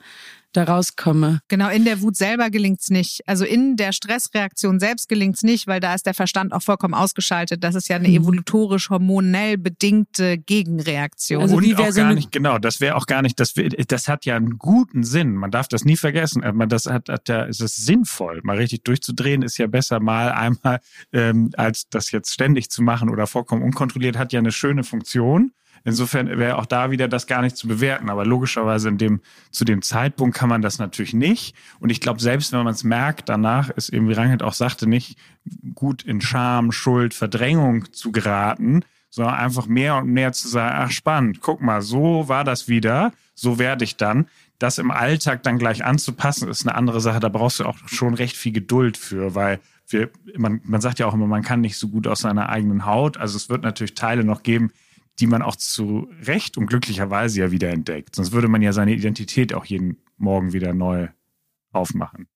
[0.53, 1.41] da rauskomme.
[1.47, 3.21] Genau, in der Wut selber gelingt's nicht.
[3.27, 7.63] Also in der Stressreaktion selbst gelingt's nicht, weil da ist der Verstand auch vollkommen ausgeschaltet.
[7.63, 8.15] Das ist ja eine mhm.
[8.15, 11.41] evolutorisch hormonell bedingte Gegenreaktion.
[11.41, 13.53] Also Und auch so gar nicht, genau, das wäre auch gar nicht, das,
[13.87, 15.33] das hat ja einen guten Sinn.
[15.35, 16.43] Man darf das nie vergessen.
[16.43, 18.41] Äh, das hat, hat ja, ist es sinnvoll.
[18.43, 20.79] Mal richtig durchzudrehen ist ja besser mal einmal,
[21.11, 25.51] ähm, als das jetzt ständig zu machen oder vollkommen unkontrolliert, hat ja eine schöne Funktion.
[25.85, 28.09] Insofern wäre auch da wieder das gar nicht zu bewerten.
[28.09, 31.55] Aber logischerweise in dem, zu dem Zeitpunkt kann man das natürlich nicht.
[31.79, 34.87] Und ich glaube, selbst wenn man es merkt, danach ist eben, wie Rangit auch sagte,
[34.87, 35.17] nicht
[35.75, 40.91] gut in Scham, Schuld, Verdrängung zu geraten, sondern einfach mehr und mehr zu sagen, ach
[40.91, 44.27] spannend, guck mal, so war das wieder, so werde ich dann.
[44.57, 47.19] Das im Alltag dann gleich anzupassen, ist eine andere Sache.
[47.19, 51.05] Da brauchst du auch schon recht viel Geduld für, weil wir, man, man sagt ja
[51.05, 53.17] auch immer, man kann nicht so gut aus seiner eigenen Haut.
[53.17, 54.71] Also es wird natürlich Teile noch geben,
[55.19, 58.15] die man auch zu Recht und glücklicherweise ja wieder entdeckt.
[58.15, 61.09] Sonst würde man ja seine Identität auch jeden Morgen wieder neu
[61.71, 62.27] aufmachen.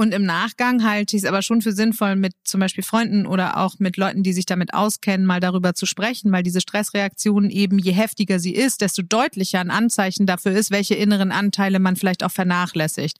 [0.00, 3.58] Und im Nachgang halte ich es aber schon für sinnvoll, mit zum Beispiel Freunden oder
[3.58, 7.78] auch mit Leuten, die sich damit auskennen, mal darüber zu sprechen, weil diese Stressreaktion eben,
[7.78, 12.24] je heftiger sie ist, desto deutlicher ein Anzeichen dafür ist, welche inneren Anteile man vielleicht
[12.24, 13.18] auch vernachlässigt.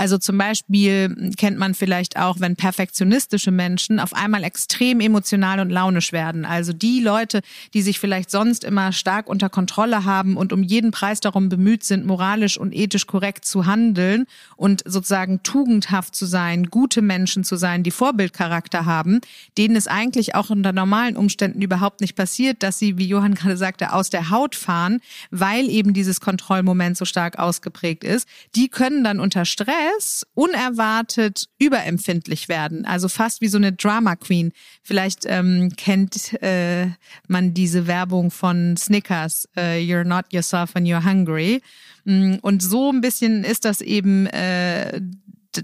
[0.00, 5.68] Also zum Beispiel kennt man vielleicht auch, wenn perfektionistische Menschen auf einmal extrem emotional und
[5.68, 6.46] launisch werden.
[6.46, 7.42] Also die Leute,
[7.74, 11.84] die sich vielleicht sonst immer stark unter Kontrolle haben und um jeden Preis darum bemüht
[11.84, 14.24] sind, moralisch und ethisch korrekt zu handeln
[14.56, 19.20] und sozusagen tugendhaft zu sein, gute Menschen zu sein, die Vorbildcharakter haben,
[19.58, 23.58] denen es eigentlich auch unter normalen Umständen überhaupt nicht passiert, dass sie, wie Johann gerade
[23.58, 28.26] sagte, aus der Haut fahren, weil eben dieses Kontrollmoment so stark ausgeprägt ist.
[28.54, 32.84] Die können dann unter Stress Stress unerwartet überempfindlich werden.
[32.84, 34.52] Also fast wie so eine Drama Queen.
[34.82, 36.88] Vielleicht ähm, kennt äh,
[37.28, 41.62] man diese Werbung von Snickers, äh, You're not yourself when you're hungry.
[42.04, 45.00] Mm, und so ein bisschen ist das eben äh,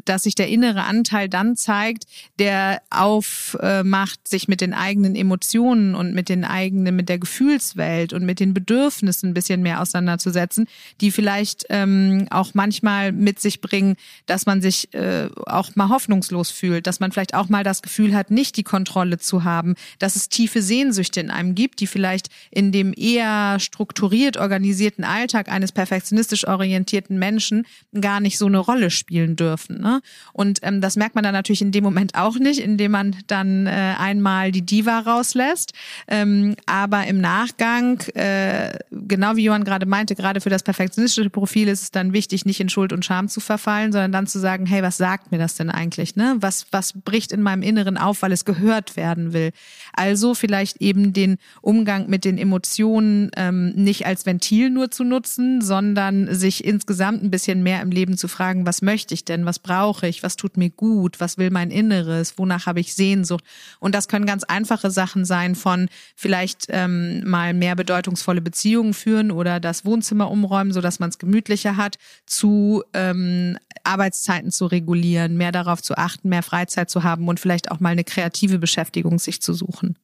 [0.04, 2.04] dass sich der innere Anteil dann zeigt,
[2.38, 8.24] der aufmacht, sich mit den eigenen Emotionen und mit den eigenen, mit der Gefühlswelt und
[8.24, 10.66] mit den Bedürfnissen ein bisschen mehr auseinanderzusetzen,
[11.00, 13.96] die vielleicht ähm, auch manchmal mit sich bringen,
[14.26, 18.14] dass man sich äh, auch mal hoffnungslos fühlt, dass man vielleicht auch mal das Gefühl
[18.14, 22.28] hat, nicht die Kontrolle zu haben, dass es tiefe Sehnsüchte in einem gibt, die vielleicht
[22.50, 27.66] in dem eher strukturiert organisierten Alltag eines perfektionistisch orientierten Menschen
[28.00, 29.75] gar nicht so eine Rolle spielen dürfen.
[29.80, 30.00] Ne?
[30.32, 33.66] Und ähm, das merkt man dann natürlich in dem Moment auch nicht, indem man dann
[33.66, 35.72] äh, einmal die Diva rauslässt.
[36.08, 41.68] Ähm, aber im Nachgang, äh, genau wie Johann gerade meinte, gerade für das perfektionistische Profil
[41.68, 44.66] ist es dann wichtig, nicht in Schuld und Scham zu verfallen, sondern dann zu sagen,
[44.66, 46.16] hey, was sagt mir das denn eigentlich?
[46.16, 46.36] Ne?
[46.40, 49.52] Was, was bricht in meinem Inneren auf, weil es gehört werden will?
[49.92, 55.60] Also vielleicht eben den Umgang mit den Emotionen ähm, nicht als Ventil nur zu nutzen,
[55.60, 59.58] sondern sich insgesamt ein bisschen mehr im Leben zu fragen, was möchte ich denn, was
[59.66, 63.44] brauche ich, was tut mir gut, was will mein Inneres, wonach habe ich Sehnsucht.
[63.80, 69.32] Und das können ganz einfache Sachen sein von vielleicht ähm, mal mehr bedeutungsvolle Beziehungen führen
[69.32, 75.52] oder das Wohnzimmer umräumen, sodass man es gemütlicher hat, zu ähm, Arbeitszeiten zu regulieren, mehr
[75.52, 79.42] darauf zu achten, mehr Freizeit zu haben und vielleicht auch mal eine kreative Beschäftigung sich
[79.42, 79.96] zu suchen.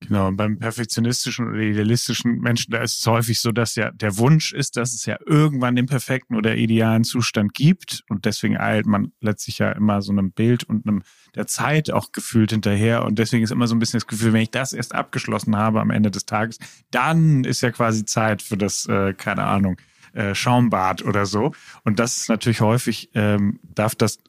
[0.00, 4.16] Genau, und beim perfektionistischen oder idealistischen Menschen, da ist es häufig so, dass ja der
[4.16, 8.04] Wunsch ist, dass es ja irgendwann den perfekten oder idealen Zustand gibt.
[8.08, 11.02] Und deswegen eilt man letztlich ja immer so einem Bild und einem
[11.34, 13.04] der Zeit auch gefühlt hinterher.
[13.04, 15.80] Und deswegen ist immer so ein bisschen das Gefühl, wenn ich das erst abgeschlossen habe
[15.80, 16.58] am Ende des Tages,
[16.92, 19.78] dann ist ja quasi Zeit für das, äh, keine Ahnung,
[20.12, 21.52] äh, Schaumbad oder so.
[21.82, 24.20] Und das ist natürlich häufig, ähm, darf das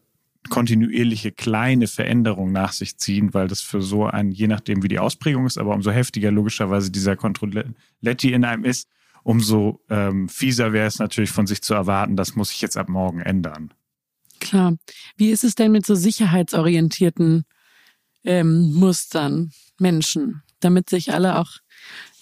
[0.48, 5.00] kontinuierliche kleine Veränderung nach sich ziehen, weil das für so ein, je nachdem wie die
[5.00, 8.88] Ausprägung ist, aber umso heftiger logischerweise dieser Kontrolletti in einem ist,
[9.24, 12.90] umso ähm, fieser wäre es natürlich von sich zu erwarten, das muss ich jetzt ab
[12.90, 13.74] morgen ändern.
[14.40, 14.78] Klar.
[15.18, 17.44] Wie ist es denn mit so sicherheitsorientierten
[18.24, 21.58] ähm, Mustern, Menschen, damit sich alle auch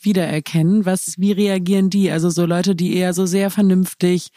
[0.01, 0.85] wiedererkennen?
[0.85, 2.09] Was, wie reagieren die?
[2.09, 4.29] Also so Leute, die eher so sehr vernünftig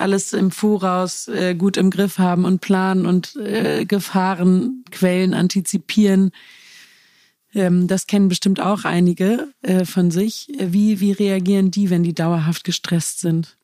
[0.00, 6.30] alles im Voraus äh, gut im Griff haben und planen und äh, Gefahrenquellen antizipieren.
[7.54, 10.48] Ähm, das kennen bestimmt auch einige äh, von sich.
[10.58, 13.56] Wie, wie reagieren die, wenn die dauerhaft gestresst sind?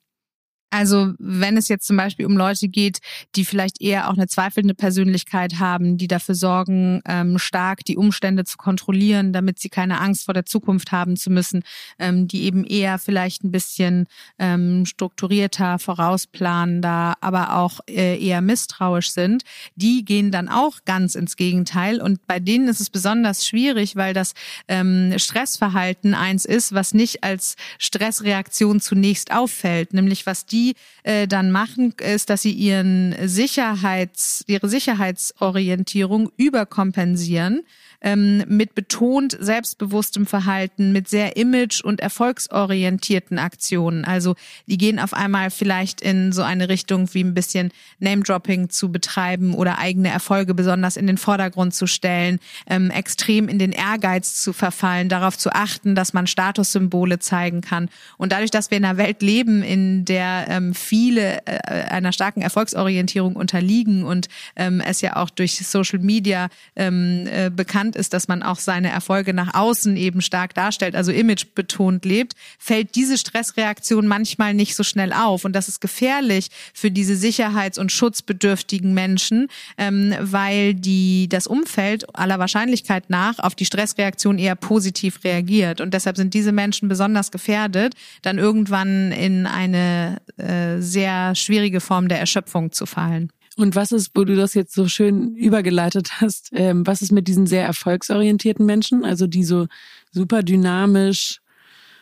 [0.71, 2.99] Also wenn es jetzt zum Beispiel um Leute geht,
[3.37, 8.45] die vielleicht eher auch eine zweifelnde Persönlichkeit haben, die dafür sorgen, ähm, stark die Umstände
[8.45, 11.63] zu kontrollieren, damit sie keine Angst vor der Zukunft haben zu müssen,
[12.01, 14.07] ähm, die eben eher vielleicht ein bisschen
[14.39, 19.45] ähm, strukturierter, vorausplanender, aber auch äh, eher misstrauisch sind,
[19.77, 22.01] die gehen dann auch ganz ins Gegenteil.
[22.01, 24.35] Und bei denen ist es besonders schwierig, weil das
[24.67, 31.29] ähm, Stressverhalten eins ist, was nicht als Stressreaktion zunächst auffällt, nämlich was die die äh,
[31.29, 37.63] dann machen, ist, dass sie ihren Sicherheits, ihre Sicherheitsorientierung überkompensieren
[38.07, 44.05] ähm, mit betont selbstbewusstem Verhalten, mit sehr image- und erfolgsorientierten Aktionen.
[44.05, 48.93] Also die gehen auf einmal vielleicht in so eine Richtung wie ein bisschen Name-Dropping zu
[48.93, 52.39] betreiben oder eigene Erfolge besonders in den Vordergrund zu stellen,
[52.69, 57.89] ähm, extrem in den Ehrgeiz zu verfallen, darauf zu achten, dass man Statussymbole zeigen kann.
[58.19, 62.41] Und dadurch, dass wir in einer Welt leben, in der ähm, viele äh, einer starken
[62.41, 68.29] Erfolgsorientierung unterliegen und ähm, es ja auch durch Social Media ähm, äh, bekannt ist, dass
[68.29, 73.19] man auch seine Erfolge nach außen eben stark darstellt, also image betont lebt, fällt diese
[73.19, 75.45] Stressreaktion manchmal nicht so schnell auf.
[75.45, 82.05] Und das ist gefährlich für diese sicherheits- und schutzbedürftigen Menschen, ähm, weil die das Umfeld
[82.15, 85.81] aller Wahrscheinlichkeit nach auf die Stressreaktion eher positiv reagiert.
[85.81, 92.09] Und deshalb sind diese Menschen besonders gefährdet, dann irgendwann in eine äh, sehr schwierige Form
[92.09, 93.31] der Erschöpfung zu fallen.
[93.57, 97.27] Und was ist, wo du das jetzt so schön übergeleitet hast, ähm, was ist mit
[97.27, 99.67] diesen sehr erfolgsorientierten Menschen, also die so
[100.13, 101.41] super dynamisch,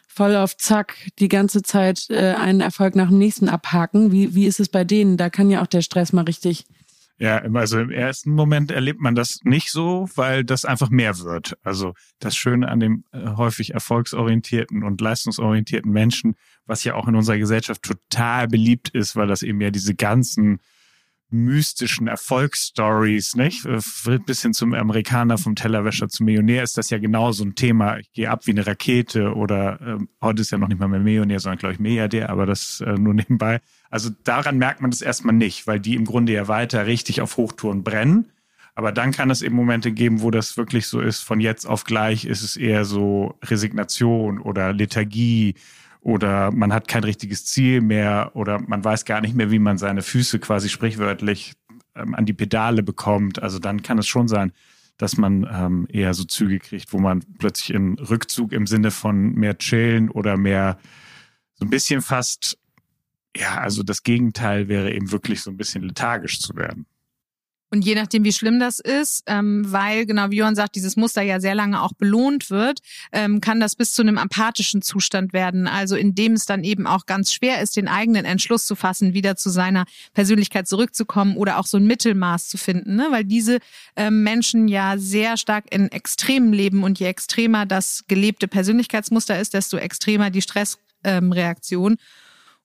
[0.09, 4.11] voll auf Zack, die ganze Zeit äh, einen Erfolg nach dem nächsten abhaken?
[4.11, 5.17] Wie, wie ist es bei denen?
[5.17, 6.65] Da kann ja auch der Stress mal richtig
[7.17, 11.57] ja, also im ersten Moment erlebt man das nicht so, weil das einfach mehr wird.
[11.63, 16.35] Also das Schöne an dem äh, häufig erfolgsorientierten und leistungsorientierten Menschen,
[16.67, 20.59] was ja auch in unserer Gesellschaft total beliebt ist, weil das eben ja diese ganzen
[21.35, 23.67] mystischen Erfolgsstories, nicht?
[23.67, 27.55] Äh, bis hin zum Amerikaner vom Tellerwäscher zum Millionär ist das ja genau so ein
[27.55, 27.99] Thema.
[27.99, 31.01] Ich gehe ab wie eine Rakete oder ähm, heute ist ja noch nicht mal mehr
[31.01, 33.61] Millionär, sondern glaube ich Milliardär, aber das äh, nur nebenbei.
[33.91, 37.37] Also daran merkt man das erstmal nicht, weil die im Grunde ja weiter richtig auf
[37.37, 38.31] Hochtouren brennen.
[38.77, 41.85] Aber dann kann es eben Momente geben, wo das wirklich so ist, von jetzt auf
[41.85, 45.55] gleich ist es eher so Resignation oder Lethargie
[46.05, 49.79] oder man hat kein richtiges Ziel mehr oder man weiß gar nicht mehr, wie man
[49.79, 51.55] seine Füße quasi sprichwörtlich
[51.95, 53.43] ähm, an die Pedale bekommt.
[53.43, 54.53] Also dann kann es schon sein,
[54.99, 59.33] dass man ähm, eher so Züge kriegt, wo man plötzlich in Rückzug im Sinne von
[59.33, 60.79] mehr chillen oder mehr
[61.55, 62.59] so ein bisschen fast,
[63.35, 66.85] ja, also das Gegenteil wäre eben wirklich so ein bisschen lethargisch zu werden.
[67.75, 71.23] Und je nachdem, wie schlimm das ist, ähm, weil, genau wie Johann sagt, dieses Muster
[71.23, 72.79] ja sehr lange auch belohnt wird,
[73.11, 75.67] ähm, kann das bis zu einem apathischen Zustand werden.
[75.67, 79.13] Also in dem es dann eben auch ganz schwer ist, den eigenen Entschluss zu fassen,
[79.13, 82.95] wieder zu seiner Persönlichkeit zurückzukommen oder auch so ein Mittelmaß zu finden.
[82.95, 83.09] Ne?
[83.11, 83.59] Weil diese
[83.97, 89.53] ähm, Menschen ja sehr stark in Extremen leben und je extremer das gelebte Persönlichkeitsmuster ist,
[89.53, 91.97] desto extremer die Stressreaktion.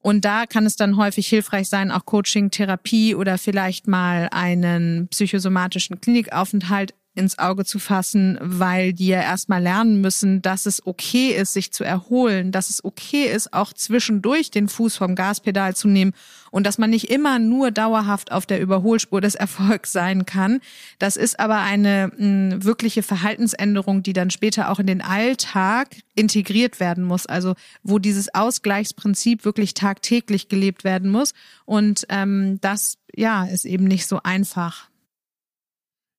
[0.02, 5.08] Und da kann es dann häufig hilfreich sein, auch Coaching, Therapie oder vielleicht mal einen
[5.10, 11.32] psychosomatischen Klinikaufenthalt ins Auge zu fassen, weil die ja erstmal lernen müssen, dass es okay
[11.32, 15.90] ist, sich zu erholen, dass es okay ist, auch zwischendurch den Fuß vom Gaspedal zu
[15.90, 16.14] nehmen
[16.50, 20.62] und dass man nicht immer nur dauerhaft auf der Überholspur des Erfolgs sein kann.
[20.98, 26.80] Das ist aber eine mh, wirkliche Verhaltensänderung, die dann später auch in den Alltag integriert
[26.80, 27.54] werden muss, also
[27.84, 31.34] wo dieses Ausgleichsprinzip wirklich tagtäglich gelebt werden muss
[31.66, 34.89] und ähm, das ja ist eben nicht so einfach.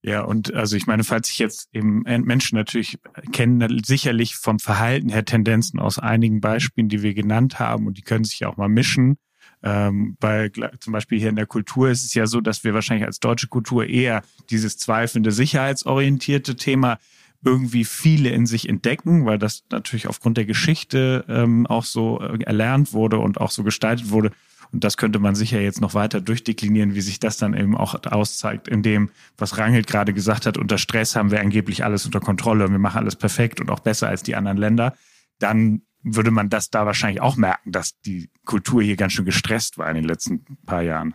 [0.02, 2.98] Ja, und also ich meine, falls ich jetzt eben Menschen natürlich
[3.32, 8.02] kennen, sicherlich vom Verhalten her Tendenzen aus einigen Beispielen, die wir genannt haben, und die
[8.02, 9.18] können sich ja auch mal mischen.
[9.62, 13.06] Ähm, bei zum Beispiel hier in der Kultur ist es ja so, dass wir wahrscheinlich
[13.06, 16.98] als deutsche Kultur eher dieses zweifelnde, sicherheitsorientierte Thema
[17.44, 22.42] irgendwie viele in sich entdecken, weil das natürlich aufgrund der Geschichte ähm, auch so äh,
[22.44, 24.30] erlernt wurde und auch so gestaltet wurde.
[24.72, 27.96] Und das könnte man sicher jetzt noch weiter durchdeklinieren, wie sich das dann eben auch
[28.04, 32.20] auszeigt, in dem, was Rangelt gerade gesagt hat, unter Stress haben wir angeblich alles unter
[32.20, 34.94] Kontrolle und wir machen alles perfekt und auch besser als die anderen Länder.
[35.38, 39.76] Dann würde man das da wahrscheinlich auch merken, dass die Kultur hier ganz schön gestresst
[39.76, 41.14] war in den letzten paar Jahren.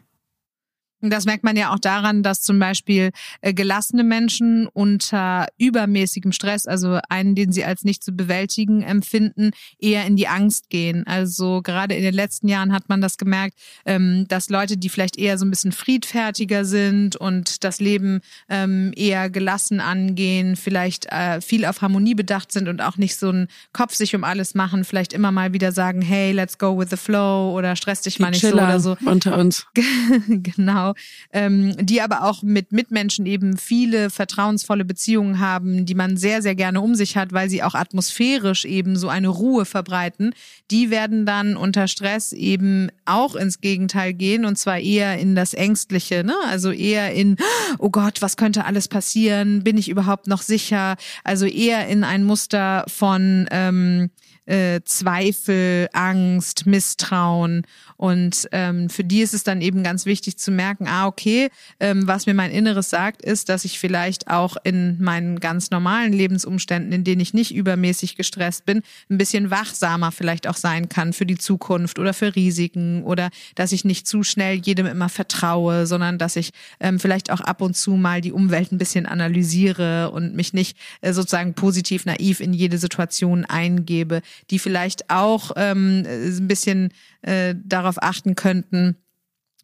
[1.09, 6.67] Das merkt man ja auch daran, dass zum Beispiel äh, gelassene Menschen unter übermäßigem Stress,
[6.67, 11.05] also einen, den sie als nicht zu bewältigen empfinden, eher in die Angst gehen.
[11.07, 15.17] Also gerade in den letzten Jahren hat man das gemerkt, ähm, dass Leute, die vielleicht
[15.17, 21.41] eher so ein bisschen friedfertiger sind und das Leben ähm, eher gelassen angehen, vielleicht äh,
[21.41, 24.83] viel auf Harmonie bedacht sind und auch nicht so einen Kopf sich um alles machen,
[24.83, 28.31] vielleicht immer mal wieder sagen, hey, let's go with the flow oder stress dich mal
[28.31, 28.97] nicht so oder so.
[29.05, 29.67] Unter uns.
[30.27, 30.94] genau
[31.31, 36.55] ähm, die aber auch mit Mitmenschen eben viele vertrauensvolle Beziehungen haben, die man sehr, sehr
[36.55, 40.33] gerne um sich hat, weil sie auch atmosphärisch eben so eine Ruhe verbreiten,
[40.71, 45.53] die werden dann unter Stress eben auch ins Gegenteil gehen und zwar eher in das
[45.53, 46.35] Ängstliche, ne?
[46.47, 47.37] also eher in,
[47.79, 49.63] oh Gott, was könnte alles passieren?
[49.63, 50.95] Bin ich überhaupt noch sicher?
[51.23, 54.09] Also eher in ein Muster von ähm,
[54.45, 57.65] äh, Zweifel, Angst, Misstrauen.
[57.97, 62.07] Und ähm, für die ist es dann eben ganz wichtig zu merken, ah, okay, ähm,
[62.07, 66.91] was mir mein Inneres sagt, ist, dass ich vielleicht auch in meinen ganz normalen Lebensumständen,
[66.91, 71.25] in denen ich nicht übermäßig gestresst bin, ein bisschen wachsamer vielleicht auch sein kann für
[71.25, 76.17] die Zukunft oder für Risiken oder dass ich nicht zu schnell jedem immer vertraue, sondern
[76.17, 80.35] dass ich ähm, vielleicht auch ab und zu mal die Umwelt ein bisschen analysiere und
[80.35, 86.47] mich nicht äh, sozusagen positiv naiv in jede Situation eingebe die vielleicht auch ähm, ein
[86.47, 86.89] bisschen
[87.25, 88.97] äh, darauf achten könnten,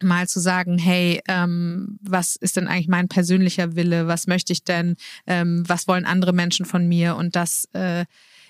[0.02, 4.08] mal zu sagen, hey, ähm, was ist denn eigentlich mein persönlicher Wille?
[4.08, 4.96] Was möchte ich denn?
[5.26, 7.14] Ähm, was wollen andere Menschen von mir?
[7.14, 8.04] Und das äh,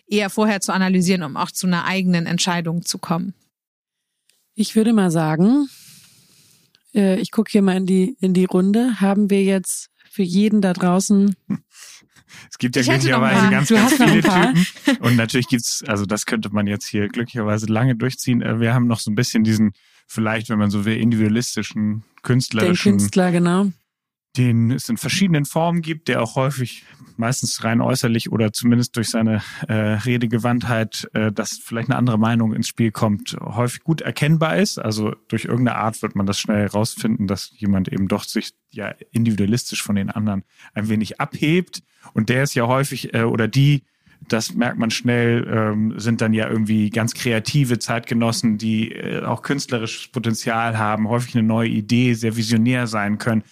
[0.07, 3.35] eher vorher zu analysieren, um auch zu einer eigenen Entscheidung zu kommen.
[4.55, 5.69] Ich würde mal sagen,
[6.95, 9.01] äh, ich gucke hier mal in die, in die Runde.
[9.01, 11.37] Haben wir jetzt für jeden da draußen
[12.51, 14.67] es gibt ja glücklicherweise ganz, ganz viele Typen.
[15.01, 18.43] Und natürlich gibt's, also das könnte man jetzt hier glücklicherweise lange durchziehen.
[18.43, 19.73] Äh, wir haben noch so ein bisschen diesen,
[20.07, 22.93] vielleicht, wenn man so will, individualistischen, künstlerischen.
[22.93, 23.67] Den Künstler, genau
[24.37, 26.85] den es in verschiedenen Formen gibt, der auch häufig,
[27.17, 32.55] meistens rein äußerlich oder zumindest durch seine äh, Redegewandtheit, äh, dass vielleicht eine andere Meinung
[32.55, 34.79] ins Spiel kommt, häufig gut erkennbar ist.
[34.79, 38.95] Also durch irgendeine Art wird man das schnell herausfinden, dass jemand eben doch sich ja
[39.11, 41.83] individualistisch von den anderen ein wenig abhebt.
[42.15, 43.85] Und der ist ja häufig, äh, oder die,
[44.29, 49.43] das merkt man schnell, ähm, sind dann ja irgendwie ganz kreative Zeitgenossen, die äh, auch
[49.43, 53.45] künstlerisches Potenzial haben, häufig eine neue Idee, sehr visionär sein können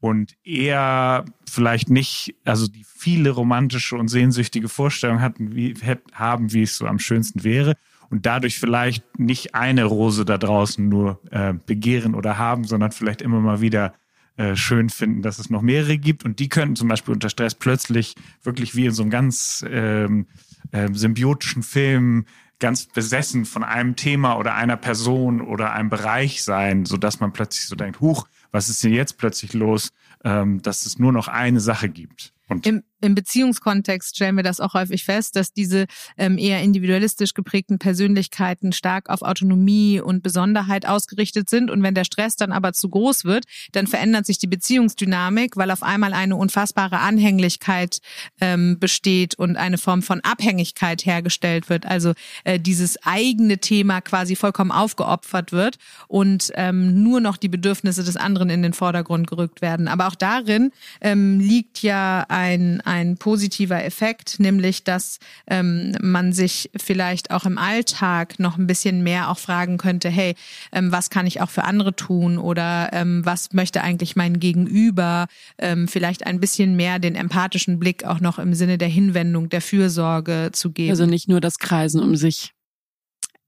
[0.00, 5.74] und eher vielleicht nicht, also die viele romantische und sehnsüchtige Vorstellungen hatten, wie,
[6.12, 7.74] haben, wie es so am schönsten wäre
[8.10, 13.22] und dadurch vielleicht nicht eine Rose da draußen nur äh, begehren oder haben, sondern vielleicht
[13.22, 13.94] immer mal wieder
[14.36, 16.24] äh, schön finden, dass es noch mehrere gibt.
[16.24, 20.26] Und die könnten zum Beispiel unter Stress plötzlich wirklich wie in so einem ganz ähm,
[20.70, 22.24] äh, symbiotischen Film
[22.58, 27.32] ganz besessen von einem Thema oder einer Person oder einem Bereich sein, so dass man
[27.32, 29.90] plötzlich so denkt, huch, was ist denn jetzt plötzlich los,
[30.24, 32.32] ähm, dass es nur noch eine Sache gibt?
[32.48, 35.86] Und Im, im Beziehungskontext stellen wir das auch häufig fest, dass diese
[36.16, 41.70] ähm, eher individualistisch geprägten Persönlichkeiten stark auf Autonomie und Besonderheit ausgerichtet sind.
[41.70, 45.70] Und wenn der Stress dann aber zu groß wird, dann verändert sich die Beziehungsdynamik, weil
[45.70, 48.00] auf einmal eine unfassbare Anhänglichkeit
[48.40, 51.86] ähm, besteht und eine Form von Abhängigkeit hergestellt wird.
[51.86, 55.78] Also äh, dieses eigene Thema quasi vollkommen aufgeopfert wird
[56.08, 59.86] und ähm, nur noch die Bedürfnisse des anderen in den Vordergrund gerückt werden.
[59.86, 66.70] Aber auch darin ähm, liegt ja ein ein positiver Effekt, nämlich dass ähm, man sich
[66.74, 70.34] vielleicht auch im Alltag noch ein bisschen mehr auch fragen könnte, hey,
[70.72, 75.26] ähm, was kann ich auch für andere tun oder ähm, was möchte eigentlich mein Gegenüber,
[75.58, 79.60] ähm, vielleicht ein bisschen mehr den empathischen Blick auch noch im Sinne der Hinwendung, der
[79.60, 80.90] Fürsorge zu geben.
[80.90, 82.54] Also nicht nur das Kreisen um sich.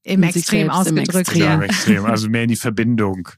[0.03, 1.43] Im um Extrem ausgedrückt, im Extrem.
[1.43, 1.55] ja.
[1.55, 3.29] Im Extrem, also mehr in die Verbindung.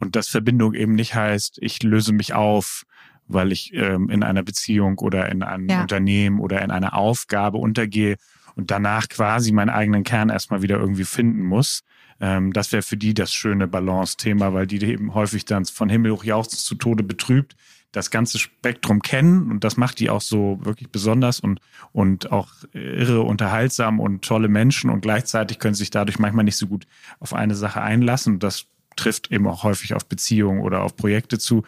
[0.00, 2.84] Und dass Verbindung eben nicht heißt, ich löse mich auf,
[3.26, 5.82] weil ich ähm, in einer Beziehung oder in einem ja.
[5.82, 8.16] Unternehmen oder in einer Aufgabe untergehe
[8.54, 11.80] und danach quasi meinen eigenen Kern erstmal wieder irgendwie finden muss.
[12.20, 16.12] Ähm, das wäre für die das schöne Balance-Thema, weil die eben häufig dann von Himmel
[16.12, 17.56] hoch jauchzend zu Tode betrübt
[17.94, 21.60] das ganze Spektrum kennen und das macht die auch so wirklich besonders und,
[21.92, 26.56] und auch irre unterhaltsam und tolle Menschen und gleichzeitig können sie sich dadurch manchmal nicht
[26.56, 26.86] so gut
[27.20, 28.66] auf eine Sache einlassen und das
[28.96, 31.62] trifft eben auch häufig auf Beziehungen oder auf Projekte zu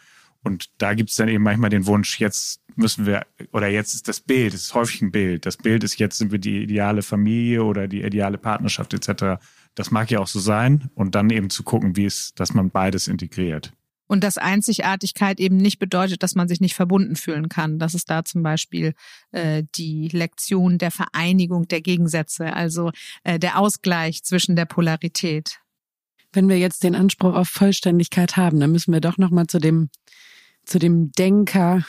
[0.47, 4.07] und da gibt es dann eben manchmal den Wunsch, jetzt müssen wir, oder jetzt ist
[4.07, 5.45] das Bild, es ist häufig ein Bild.
[5.45, 9.43] Das Bild ist, jetzt sind wir die ideale Familie oder die ideale Partnerschaft etc.
[9.75, 10.89] Das mag ja auch so sein.
[10.95, 13.73] Und dann eben zu gucken, wie es, dass man beides integriert.
[14.07, 17.81] Und dass Einzigartigkeit eben nicht bedeutet, dass man sich nicht verbunden fühlen kann.
[17.81, 18.95] Das ist da zum Beispiel
[19.33, 22.93] äh, die Lektion der Vereinigung der Gegensätze, also
[23.25, 25.59] äh, der Ausgleich zwischen der Polarität.
[26.33, 29.91] Wenn wir jetzt den Anspruch auf Vollständigkeit haben, dann müssen wir doch nochmal zu dem
[30.67, 31.87] zu dem Denker,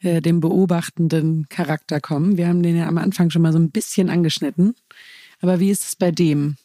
[0.00, 2.36] äh, dem beobachtenden Charakter kommen.
[2.36, 4.74] Wir haben den ja am Anfang schon mal so ein bisschen angeschnitten.
[5.40, 6.56] Aber wie ist es bei dem?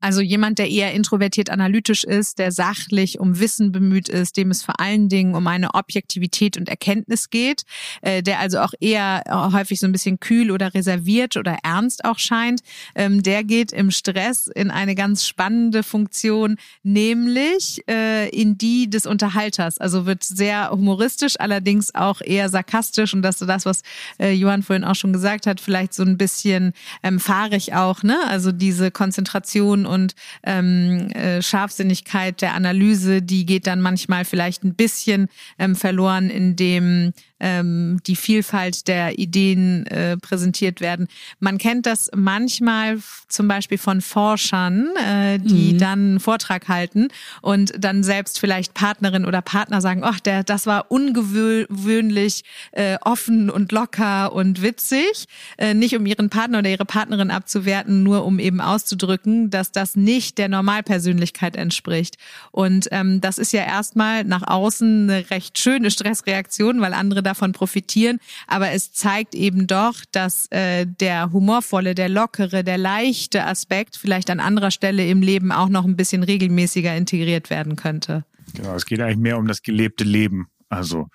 [0.00, 4.62] Also jemand, der eher introvertiert analytisch ist, der sachlich um Wissen bemüht ist, dem es
[4.62, 7.62] vor allen Dingen um eine Objektivität und Erkenntnis geht,
[8.02, 12.04] äh, der also auch eher äh, häufig so ein bisschen kühl oder reserviert oder ernst
[12.04, 12.60] auch scheint,
[12.94, 19.06] ähm, der geht im Stress in eine ganz spannende Funktion, nämlich äh, in die des
[19.06, 19.78] Unterhalters.
[19.78, 23.82] Also wird sehr humoristisch, allerdings auch eher sarkastisch und das ist das, was
[24.20, 28.18] äh, Johann vorhin auch schon gesagt hat, vielleicht so ein bisschen ähm, fahrig auch, ne?
[28.28, 34.74] Also diese Konzentration und ähm, äh, Scharfsinnigkeit der Analyse, die geht dann manchmal vielleicht ein
[34.74, 35.28] bisschen
[35.58, 41.08] ähm, verloren, indem ähm, die Vielfalt der Ideen äh, präsentiert werden.
[41.38, 45.78] Man kennt das manchmal zum Beispiel von Forschern, äh, die mhm.
[45.78, 47.08] dann einen Vortrag halten
[47.42, 53.50] und dann selbst vielleicht Partnerin oder Partner sagen, ach, der, das war ungewöhnlich äh, offen
[53.50, 55.26] und locker und witzig.
[55.58, 59.96] Äh, nicht um ihren Partner oder ihre Partnerin abzuwerten, nur um eben auszudrücken, dass das
[59.96, 62.16] nicht der Normalpersönlichkeit entspricht.
[62.50, 67.52] Und ähm, das ist ja erstmal nach außen eine recht schöne Stressreaktion, weil andere davon
[67.52, 68.18] profitieren.
[68.46, 74.30] Aber es zeigt eben doch, dass äh, der humorvolle, der lockere, der leichte Aspekt vielleicht
[74.30, 78.24] an anderer Stelle im Leben auch noch ein bisschen regelmäßiger integriert werden könnte.
[78.54, 80.46] Genau, es geht eigentlich mehr um das gelebte Leben.
[80.68, 81.08] Also,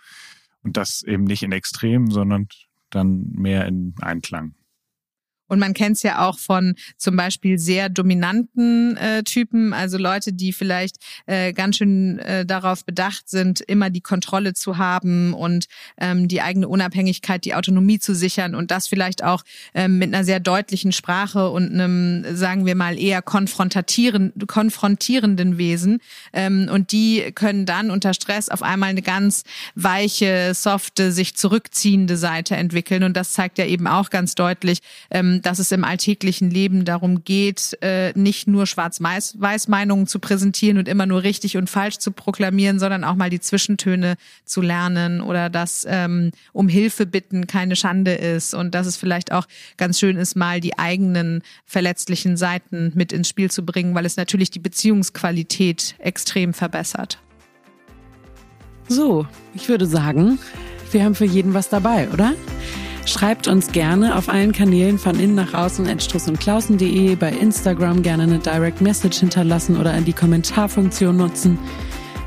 [0.64, 2.48] und das eben nicht in Extremen, sondern
[2.90, 4.54] dann mehr in Einklang.
[5.52, 10.32] Und man kennt es ja auch von zum Beispiel sehr dominanten äh, Typen, also Leute,
[10.32, 10.96] die vielleicht
[11.26, 15.66] äh, ganz schön äh, darauf bedacht sind, immer die Kontrolle zu haben und
[15.98, 19.44] ähm, die eigene Unabhängigkeit, die Autonomie zu sichern und das vielleicht auch
[19.74, 26.00] ähm, mit einer sehr deutlichen Sprache und einem, sagen wir mal, eher konfrontieren, konfrontierenden Wesen.
[26.32, 29.44] Ähm, und die können dann unter Stress auf einmal eine ganz
[29.76, 33.04] weiche, softe, sich zurückziehende Seite entwickeln.
[33.04, 34.80] Und das zeigt ja eben auch ganz deutlich,
[35.10, 40.88] ähm, dass es im alltäglichen Leben darum geht, äh, nicht nur Schwarz-Weiß-Meinungen zu präsentieren und
[40.88, 44.16] immer nur richtig und falsch zu proklamieren, sondern auch mal die Zwischentöne
[44.46, 49.32] zu lernen oder dass ähm, um Hilfe bitten keine Schande ist und dass es vielleicht
[49.32, 54.06] auch ganz schön ist, mal die eigenen verletzlichen Seiten mit ins Spiel zu bringen, weil
[54.06, 57.20] es natürlich die Beziehungsqualität extrem verbessert.
[58.88, 60.40] So, ich würde sagen,
[60.92, 62.34] wir haben für jeden was dabei, oder?
[63.06, 68.24] Schreibt uns gerne auf allen Kanälen von innen nach außen at strussundklausen.de, bei Instagram gerne
[68.24, 71.58] eine Direct Message hinterlassen oder in die Kommentarfunktion nutzen.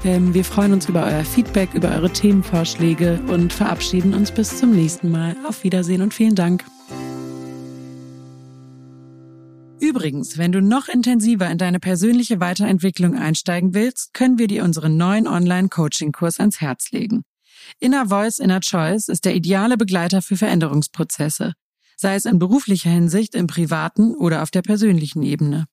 [0.04, 4.72] Ähm, wir freuen uns über euer Feedback, über eure Themenvorschläge und verabschieden uns bis zum
[4.72, 5.36] nächsten Mal.
[5.48, 6.64] Auf Wiedersehen und vielen Dank.
[9.80, 14.96] Übrigens, wenn du noch intensiver in deine persönliche Weiterentwicklung einsteigen willst, können wir dir unseren
[14.96, 17.24] neuen Online-Coaching-Kurs ans Herz legen.
[17.80, 21.52] Inner Voice, Inner Choice ist der ideale Begleiter für Veränderungsprozesse,
[21.96, 25.66] sei es in beruflicher Hinsicht, im privaten oder auf der persönlichen Ebene.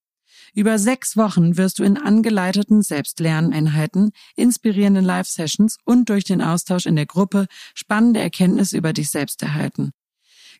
[0.53, 6.97] Über sechs Wochen wirst du in angeleiteten Selbstlerneinheiten, inspirierenden Live-Sessions und durch den Austausch in
[6.97, 9.91] der Gruppe spannende Erkenntnisse über dich selbst erhalten.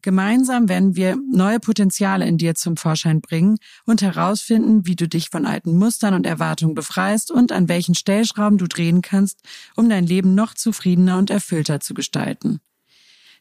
[0.03, 5.29] Gemeinsam werden wir neue Potenziale in dir zum Vorschein bringen und herausfinden, wie du dich
[5.29, 9.41] von alten Mustern und Erwartungen befreist und an welchen Stellschrauben du drehen kannst,
[9.75, 12.61] um dein Leben noch zufriedener und erfüllter zu gestalten.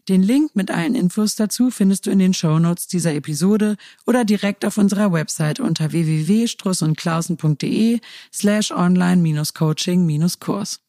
[0.08, 4.24] Den Link mit allen Infos dazu findest du in den Show Notes dieser Episode oder
[4.24, 8.00] direkt auf unserer Website unter www.strussundklausen.de
[8.32, 10.80] slash online-coaching-kurs.